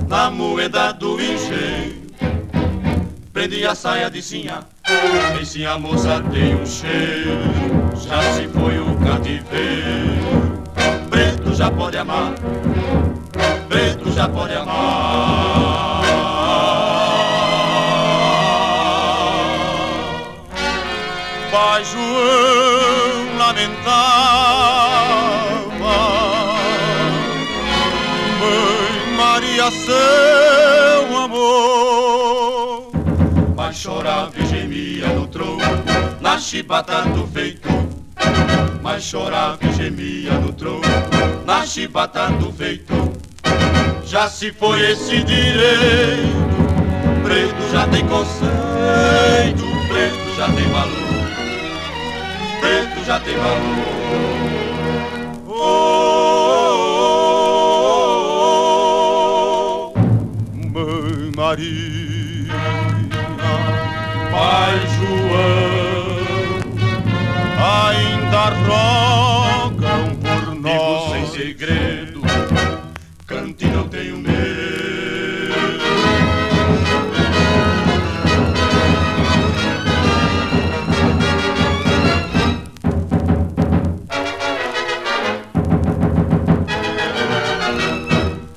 na 0.08 0.30
moeda 0.30 0.94
do 0.94 1.20
engenho. 1.20 2.04
Prende 3.32 3.66
a 3.66 3.76
saia 3.76 4.10
de 4.10 4.22
sinha, 4.22 4.60
e 5.56 5.66
a 5.66 5.78
moça 5.78 6.24
tem 6.32 6.56
um 6.56 6.66
cheiro, 6.66 7.40
já 7.98 8.22
se 8.34 8.48
foi 8.48 8.80
o 8.80 8.96
cativeiro. 8.98 10.64
Preto 11.10 11.56
já 11.56 11.70
pode 11.72 11.98
amar, 11.98 12.34
preto 13.68 14.12
já 14.12 14.30
pode 14.30 14.54
amar. 14.54 16.04
Pai 21.52 21.84
João 21.86 23.38
lamentava 23.38 24.73
Seu 29.72 31.18
amor. 31.18 32.92
Pai 33.56 33.74
chorava 33.74 34.32
e 34.38 34.46
gemia 34.46 35.08
no 35.08 35.28
tronco 35.28 35.64
Na 36.20 36.38
chibata 36.38 37.04
do 37.04 37.28
feitor 37.28 37.88
Mas 38.82 39.04
chorava 39.04 39.60
e 39.62 39.74
gemia 39.74 40.34
no 40.34 40.52
tronco 40.54 40.88
Na 41.46 41.66
chibata 41.66 42.28
do 42.32 42.52
feitor 42.52 43.14
Já 44.06 44.28
se 44.28 44.52
foi 44.52 44.92
esse 44.92 45.24
direito 45.24 46.28
Preto 47.24 47.72
já 47.72 47.88
tem 47.88 48.06
conceito 48.08 49.64
Preto 49.88 50.36
já 50.36 50.48
tem 50.52 50.68
valor 50.70 51.14
preto 52.64 53.06
já 53.06 53.20
tem 53.20 53.36
valor. 53.36 54.03
Maria, 61.54 62.50
Pai 64.32 64.76
João, 64.96 66.18
ainda 67.60 68.50
rogam 68.66 70.16
por 70.16 70.56
nós. 70.56 71.14
Digo 71.14 71.14
sem 71.14 71.28
segredo 71.28 72.22
cante 73.28 73.68
não 73.68 73.88
tenho 73.88 74.18
medo. 74.18 74.34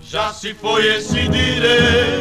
Já 0.03 0.33
se 0.33 0.55
foi 0.55 0.87
esse 0.97 1.29
direito, 1.29 2.16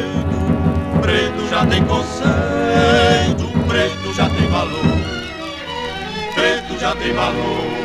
já 1.56 1.64
tem 1.64 1.82
conceito, 1.86 3.48
preto 3.66 4.14
já 4.14 4.28
tem 4.28 4.46
valor, 4.48 4.98
preto 6.34 6.78
já 6.78 6.94
tem 6.94 7.14
valor. 7.14 7.75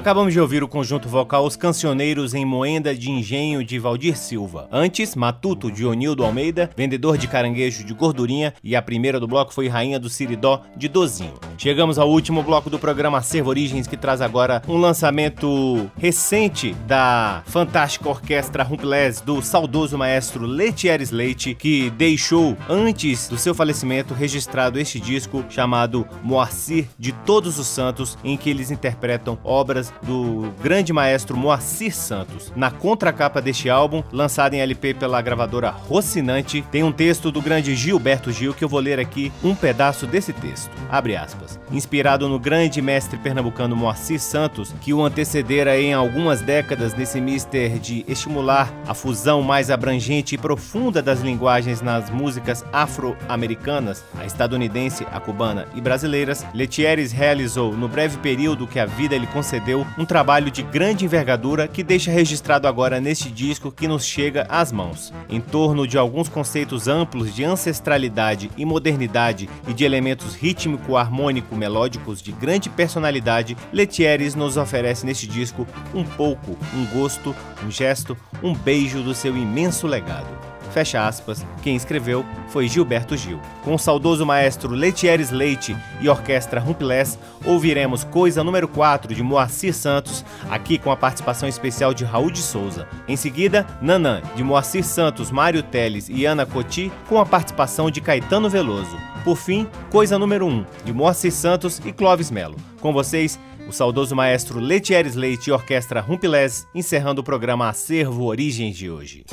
Acabamos 0.00 0.32
de 0.32 0.40
ouvir 0.40 0.62
o 0.62 0.66
conjunto 0.66 1.10
vocal 1.10 1.44
Os 1.44 1.56
Cancioneiros 1.56 2.32
em 2.32 2.42
Moenda 2.42 2.94
de 2.94 3.10
Engenho 3.10 3.62
de 3.62 3.78
Valdir 3.78 4.16
Silva. 4.16 4.66
Antes, 4.72 5.14
Matuto 5.14 5.70
de 5.70 5.84
Onildo 5.84 6.24
Almeida, 6.24 6.70
Vendedor 6.74 7.18
de 7.18 7.28
Caranguejo 7.28 7.84
de 7.84 7.92
Gordurinha 7.92 8.54
e 8.64 8.74
a 8.74 8.80
primeira 8.80 9.20
do 9.20 9.28
bloco 9.28 9.52
foi 9.52 9.68
Rainha 9.68 10.00
do 10.00 10.08
Siridó 10.08 10.62
de 10.74 10.88
Dozinho. 10.88 11.34
Chegamos 11.58 11.98
ao 11.98 12.08
último 12.08 12.42
bloco 12.42 12.70
do 12.70 12.78
programa 12.78 13.18
Acervo 13.18 13.50
Origens 13.50 13.86
que 13.86 13.94
traz 13.94 14.22
agora 14.22 14.62
um 14.66 14.78
lançamento 14.78 15.90
recente 15.98 16.72
da 16.86 17.42
fantástica 17.44 18.08
orquestra 18.08 18.62
Rumplés 18.62 19.20
do 19.20 19.42
saudoso 19.42 19.98
maestro 19.98 20.46
Letieres 20.46 21.10
Leite, 21.10 21.54
que 21.54 21.90
deixou 21.90 22.56
antes 22.70 23.28
do 23.28 23.36
seu 23.36 23.54
falecimento 23.54 24.14
registrado 24.14 24.78
este 24.78 24.98
disco 24.98 25.44
chamado 25.50 26.08
Moacir 26.22 26.88
de 26.98 27.12
Todos 27.12 27.58
os 27.58 27.66
Santos, 27.66 28.16
em 28.24 28.38
que 28.38 28.48
eles 28.48 28.70
interpretam 28.70 29.38
obras 29.44 29.89
do 30.02 30.52
grande 30.62 30.92
maestro 30.92 31.36
Moacir 31.36 31.94
Santos. 31.94 32.52
Na 32.56 32.70
contracapa 32.70 33.40
deste 33.40 33.68
álbum, 33.68 34.02
lançado 34.12 34.54
em 34.54 34.60
LP 34.60 34.94
pela 34.94 35.20
gravadora 35.20 35.70
Rocinante, 35.70 36.64
tem 36.70 36.82
um 36.82 36.92
texto 36.92 37.30
do 37.30 37.42
grande 37.42 37.74
Gilberto 37.74 38.32
Gil 38.32 38.54
que 38.54 38.64
eu 38.64 38.68
vou 38.68 38.80
ler 38.80 38.98
aqui 38.98 39.32
um 39.42 39.54
pedaço 39.54 40.06
desse 40.06 40.32
texto. 40.32 40.70
Abre 40.88 41.16
aspas. 41.16 41.58
Inspirado 41.70 42.28
no 42.28 42.38
grande 42.38 42.82
mestre 42.82 43.18
pernambucano 43.18 43.76
Moacir 43.76 44.20
Santos, 44.20 44.74
que 44.80 44.92
o 44.92 45.04
antecedera 45.04 45.78
em 45.78 45.92
algumas 45.92 46.40
décadas 46.40 46.94
nesse 46.94 47.20
mister 47.20 47.78
de 47.78 48.04
estimular 48.08 48.72
a 48.86 48.94
fusão 48.94 49.42
mais 49.42 49.70
abrangente 49.70 50.34
e 50.34 50.38
profunda 50.38 51.02
das 51.02 51.20
linguagens 51.20 51.80
nas 51.80 52.10
músicas 52.10 52.64
afro-americanas, 52.72 54.04
a 54.18 54.24
estadunidense, 54.24 55.06
a 55.12 55.20
cubana 55.20 55.66
e 55.74 55.80
brasileiras, 55.80 56.44
Letieres 56.54 57.12
realizou, 57.12 57.76
no 57.76 57.88
breve 57.88 58.18
período 58.18 58.66
que 58.66 58.78
a 58.78 58.86
vida 58.86 59.16
lhe 59.16 59.26
concedeu, 59.26 59.79
um 59.98 60.04
trabalho 60.04 60.50
de 60.50 60.62
grande 60.62 61.04
envergadura 61.04 61.68
que 61.68 61.82
deixa 61.82 62.10
registrado 62.10 62.66
agora 62.66 63.00
neste 63.00 63.30
disco 63.30 63.72
que 63.72 63.88
nos 63.88 64.04
chega 64.04 64.46
às 64.48 64.72
mãos. 64.72 65.12
Em 65.28 65.40
torno 65.40 65.86
de 65.86 65.98
alguns 65.98 66.28
conceitos 66.28 66.88
amplos 66.88 67.34
de 67.34 67.44
ancestralidade 67.44 68.50
e 68.56 68.64
modernidade 68.64 69.48
e 69.68 69.72
de 69.72 69.84
elementos 69.84 70.34
rítmico-harmônico-melódicos 70.34 72.22
de 72.22 72.32
grande 72.32 72.68
personalidade, 72.68 73.56
Letieres 73.72 74.34
nos 74.34 74.56
oferece 74.56 75.06
neste 75.06 75.26
disco 75.26 75.66
um 75.94 76.04
pouco, 76.04 76.56
um 76.74 76.86
gosto, 76.98 77.34
um 77.64 77.70
gesto, 77.70 78.16
um 78.42 78.54
beijo 78.54 79.02
do 79.02 79.14
seu 79.14 79.36
imenso 79.36 79.86
legado. 79.86 80.49
Fecha 80.70 81.06
aspas, 81.06 81.44
quem 81.62 81.74
escreveu 81.74 82.24
foi 82.48 82.68
Gilberto 82.68 83.16
Gil. 83.16 83.40
Com 83.64 83.74
o 83.74 83.78
saudoso 83.78 84.24
maestro 84.24 84.70
Letieres 84.70 85.30
Leite 85.30 85.76
e 86.00 86.08
orquestra 86.08 86.60
Rumpilés, 86.60 87.18
ouviremos 87.44 88.04
Coisa 88.04 88.44
número 88.44 88.68
4 88.68 89.14
de 89.14 89.22
Moacir 89.22 89.74
Santos, 89.74 90.24
aqui 90.48 90.78
com 90.78 90.90
a 90.90 90.96
participação 90.96 91.48
especial 91.48 91.92
de 91.92 92.04
Raul 92.04 92.30
de 92.30 92.38
Souza. 92.38 92.86
Em 93.08 93.16
seguida, 93.16 93.66
Nanã, 93.82 94.22
de 94.36 94.44
Moacir 94.44 94.84
Santos, 94.84 95.30
Mário 95.30 95.62
Teles 95.62 96.08
e 96.08 96.24
Ana 96.24 96.46
Coti, 96.46 96.90
com 97.08 97.20
a 97.20 97.26
participação 97.26 97.90
de 97.90 98.00
Caetano 98.00 98.48
Veloso. 98.48 98.96
Por 99.24 99.36
fim, 99.36 99.66
Coisa 99.90 100.18
número 100.18 100.46
1, 100.46 100.64
de 100.84 100.92
Moacir 100.92 101.32
Santos 101.32 101.80
e 101.84 101.92
Clóvis 101.92 102.30
Melo. 102.30 102.56
Com 102.80 102.92
vocês, 102.92 103.38
o 103.68 103.72
saudoso 103.72 104.16
maestro 104.16 104.58
Letieres 104.58 105.14
Leite 105.14 105.48
e 105.48 105.52
orquestra 105.52 106.00
Rumpilés, 106.00 106.66
encerrando 106.74 107.20
o 107.20 107.24
programa 107.24 107.68
Acervo 107.68 108.24
Origens 108.24 108.76
de 108.76 108.90
hoje. 108.90 109.24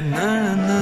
Na 0.00 0.56
na. 0.56 0.81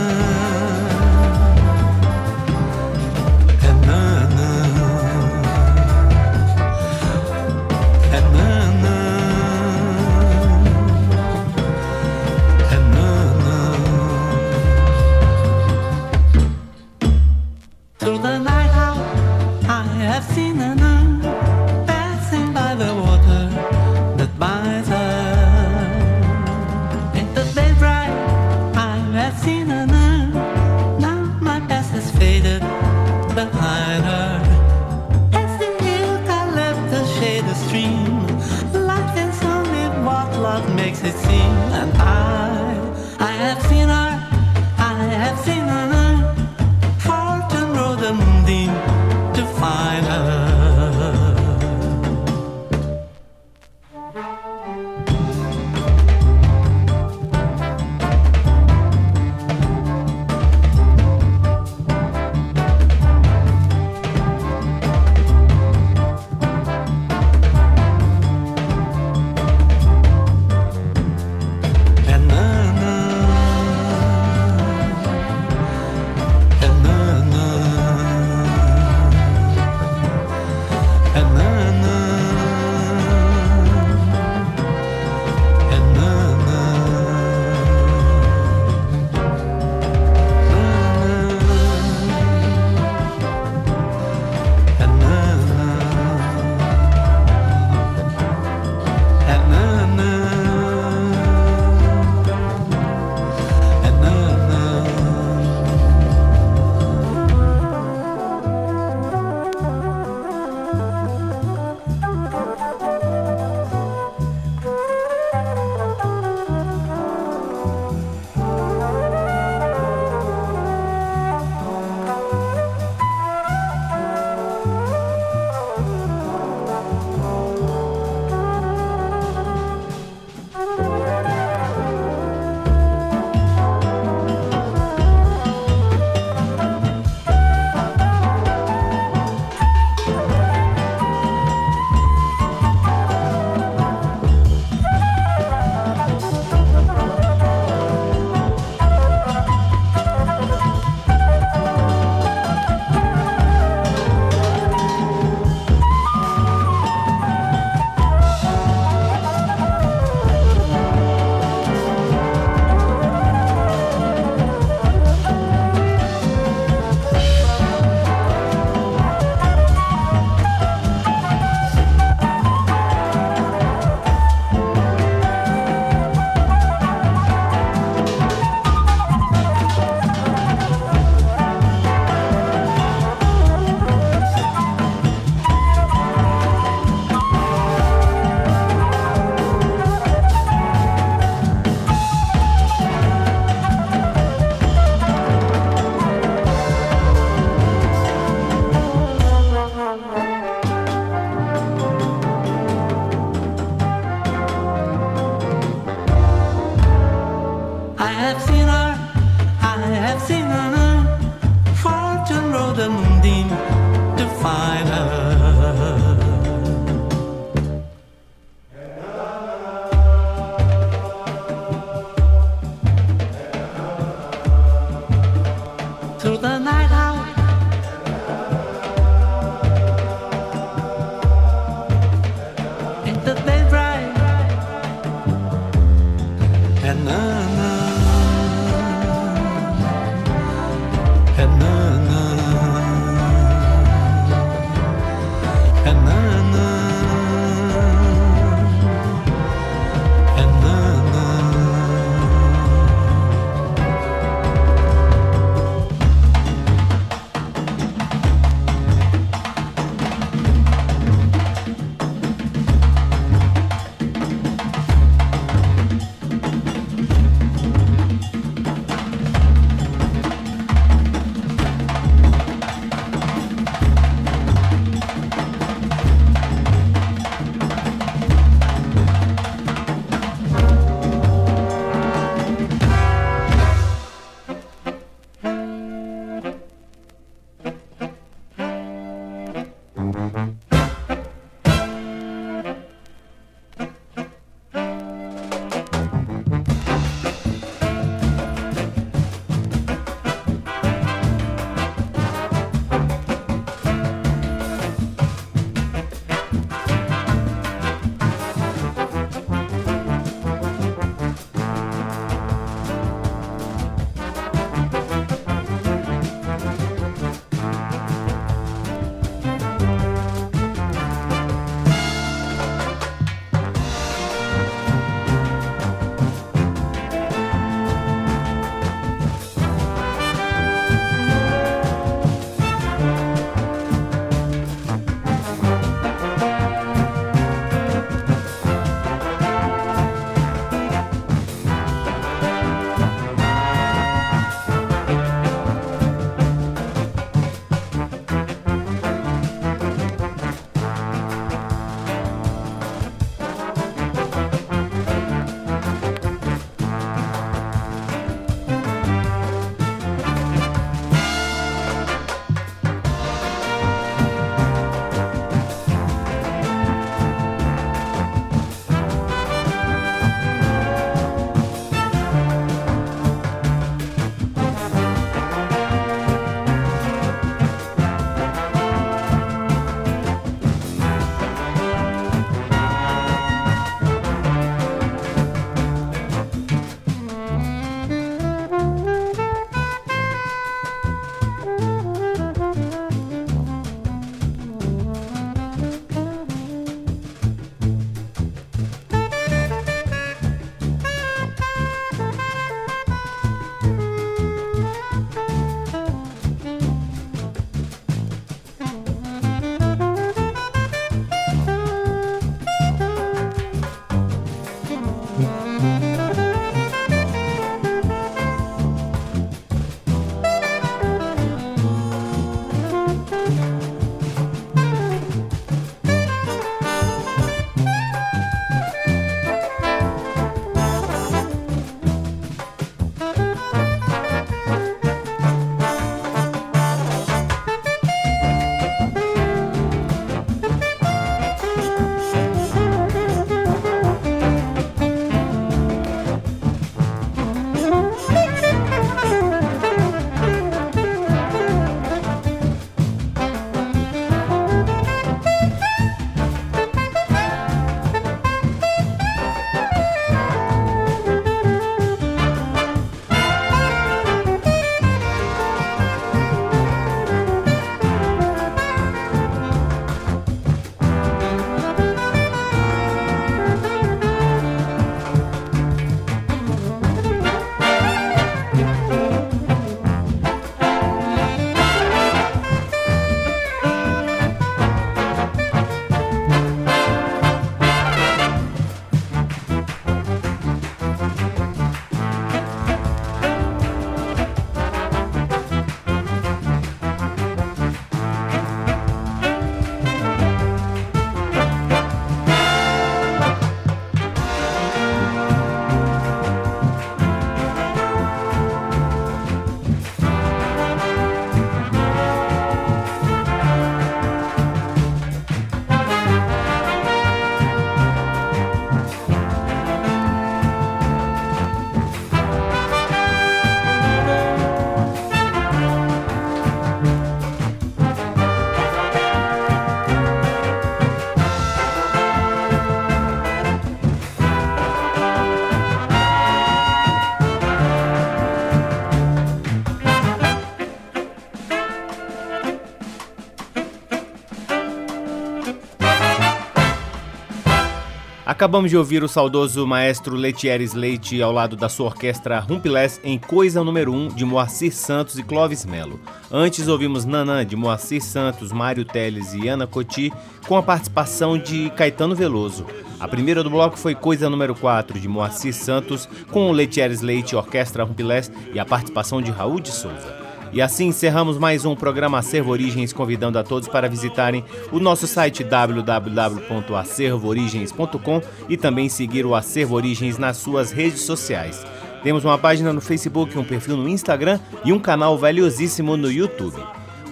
Acabamos 548.60 548.90
de 548.90 548.96
ouvir 548.98 549.24
o 549.24 549.28
saudoso 549.28 549.86
maestro 549.86 550.36
Letieres 550.36 550.92
Leite 550.92 551.40
ao 551.40 551.50
lado 551.50 551.76
da 551.76 551.88
sua 551.88 552.08
orquestra 552.08 552.60
Rumpilés 552.60 553.18
em 553.24 553.38
Coisa 553.38 553.82
Número 553.82 554.12
1 554.12 554.34
de 554.34 554.44
Moacir 554.44 554.94
Santos 554.94 555.38
e 555.38 555.42
Clóvis 555.42 555.86
Melo. 555.86 556.20
Antes 556.52 556.86
ouvimos 556.86 557.24
Nanã 557.24 557.64
de 557.64 557.74
Moacir 557.74 558.22
Santos, 558.22 558.70
Mário 558.70 559.02
Teles 559.02 559.54
e 559.54 559.66
Ana 559.66 559.86
Coti 559.86 560.30
com 560.68 560.76
a 560.76 560.82
participação 560.82 561.56
de 561.56 561.88
Caetano 561.96 562.34
Veloso. 562.34 562.84
A 563.18 563.26
primeira 563.26 563.64
do 563.64 563.70
bloco 563.70 563.98
foi 563.98 564.14
Coisa 564.14 564.50
Número 564.50 564.74
4 564.74 565.18
de 565.18 565.26
Moacir 565.26 565.72
Santos 565.72 566.28
com 566.50 566.68
o 566.68 566.72
Letieres 566.72 567.22
Leite 567.22 567.56
Orquestra 567.56 568.04
Rumpilés 568.04 568.52
e 568.74 568.78
a 568.78 568.84
participação 568.84 569.40
de 569.40 569.50
Raul 569.50 569.80
de 569.80 569.90
Souza. 569.90 570.39
E 570.72 570.80
assim 570.80 571.08
encerramos 571.08 571.58
mais 571.58 571.84
um 571.84 571.96
programa 571.96 572.38
Acervo 572.38 572.70
Origens, 572.70 573.12
convidando 573.12 573.58
a 573.58 573.64
todos 573.64 573.88
para 573.88 574.08
visitarem 574.08 574.64
o 574.92 575.00
nosso 575.00 575.26
site 575.26 575.64
www.acervoorigens.com 575.64 578.40
e 578.68 578.76
também 578.76 579.08
seguir 579.08 579.44
o 579.44 579.56
Acervo 579.56 579.96
Origens 579.96 580.38
nas 580.38 580.58
suas 580.58 580.92
redes 580.92 581.22
sociais. 581.22 581.84
Temos 582.22 582.44
uma 582.44 582.56
página 582.56 582.92
no 582.92 583.00
Facebook, 583.00 583.58
um 583.58 583.64
perfil 583.64 583.96
no 583.96 584.08
Instagram 584.08 584.60
e 584.84 584.92
um 584.92 585.00
canal 585.00 585.36
valiosíssimo 585.36 586.16
no 586.16 586.30
YouTube. 586.30 586.80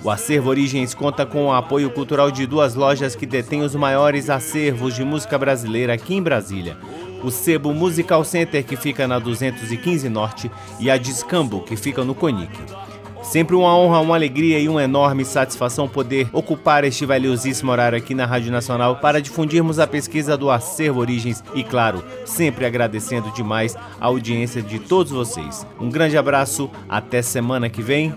O 0.03 0.11
Acervo 0.11 0.51
Origens 0.51 0.93
conta 0.93 1.25
com 1.25 1.47
o 1.47 1.53
apoio 1.53 1.91
cultural 1.91 2.33
de 2.33 2.45
duas 2.45 2.75
lojas 2.75 3.15
que 3.15 3.27
detêm 3.27 3.63
os 3.63 3.77
maiores 3.77 4.29
acervos 4.31 4.97
de 4.97 5.05
música 5.05 5.39
brasileira 5.39 5.95
aqui 5.95 6.15
em 6.15 6.23
Brasília. 6.23 6.77
O 7.23 7.31
Sebo 7.31 7.73
Musical 7.73 8.25
Center, 8.25 8.65
que 8.65 8.75
fica 8.77 9.07
na 9.07 9.21
215 9.21 10.09
Norte, 10.09 10.51
e 10.81 10.91
a 10.91 10.97
Discambo, 10.97 11.63
que 11.63 11.77
fica 11.77 12.05
no 12.05 12.15
Conic. 12.15 12.88
Sempre 13.29 13.55
uma 13.55 13.77
honra, 13.77 14.01
uma 14.01 14.15
alegria 14.15 14.59
e 14.59 14.71
uma 14.71 14.83
enorme 14.83 15.23
satisfação 15.23 15.87
poder 15.87 16.31
ocupar 16.33 16.83
este 16.83 17.05
valiosíssimo 17.05 17.71
horário 17.71 17.99
aqui 17.99 18.15
na 18.15 18.25
Rádio 18.25 18.51
Nacional 18.51 18.97
para 18.97 19.21
difundirmos 19.21 19.79
a 19.79 19.87
pesquisa 19.87 20.35
do 20.35 20.51
Acervo 20.51 21.01
Origens 21.01 21.45
e, 21.55 21.63
claro, 21.63 22.03
sempre 22.25 22.65
agradecendo 22.65 23.31
demais 23.33 23.77
a 24.01 24.07
audiência 24.07 24.63
de 24.63 24.79
todos 24.79 25.13
vocês. 25.13 25.67
Um 25.79 25.91
grande 25.91 26.17
abraço, 26.17 26.71
até 26.89 27.21
semana 27.21 27.69
que 27.69 27.83
vem. 27.83 28.15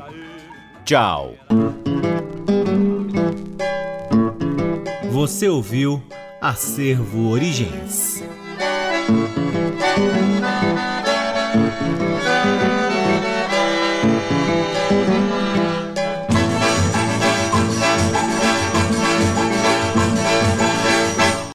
Tchau. 0.85 1.35
Você 5.11 5.49
ouviu 5.49 6.01
Acervo 6.41 7.31
Origens. 7.31 8.23